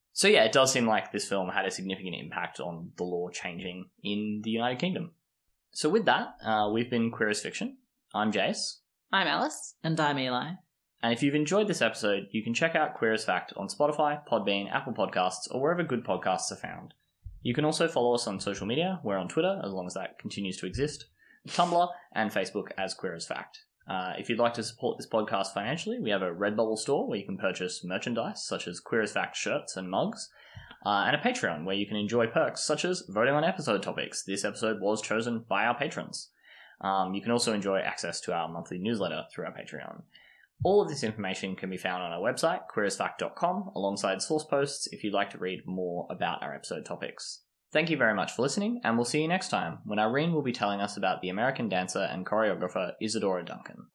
[0.13, 3.29] so yeah, it does seem like this film had a significant impact on the law
[3.31, 5.13] changing in the United Kingdom.
[5.73, 7.79] So with that, uh, we've been Queer as Fiction.
[8.13, 8.79] I'm Jace.
[9.13, 9.75] I'm Alice.
[9.83, 10.53] and I'm Eli.
[11.03, 14.21] And if you've enjoyed this episode, you can check out Queer as Fact on Spotify,
[14.25, 16.95] Podbean, Apple Podcasts, or wherever good podcasts are found.
[17.43, 19.01] You can also follow us on social media.
[19.03, 21.07] We're on Twitter, as long as that continues to exist,
[21.49, 23.65] Tumblr, and Facebook as Queer as Fact.
[23.89, 27.19] Uh, if you'd like to support this podcast financially, we have a Redbubble store where
[27.19, 30.31] you can purchase merchandise such as Queer as Fact shirts and mugs,
[30.87, 34.23] uh, and a Patreon where you can enjoy perks such as voting on episode topics.
[34.23, 36.29] This episode was chosen by our patrons.
[36.81, 40.03] Um, you can also enjoy access to our monthly newsletter through our Patreon.
[40.63, 45.03] All of this information can be found on our website, queerasfact.com, alongside source posts if
[45.03, 47.43] you'd like to read more about our episode topics.
[47.73, 50.43] Thank you very much for listening, and we'll see you next time when Irene will
[50.43, 53.87] be telling us about the American dancer and choreographer Isadora Duncan.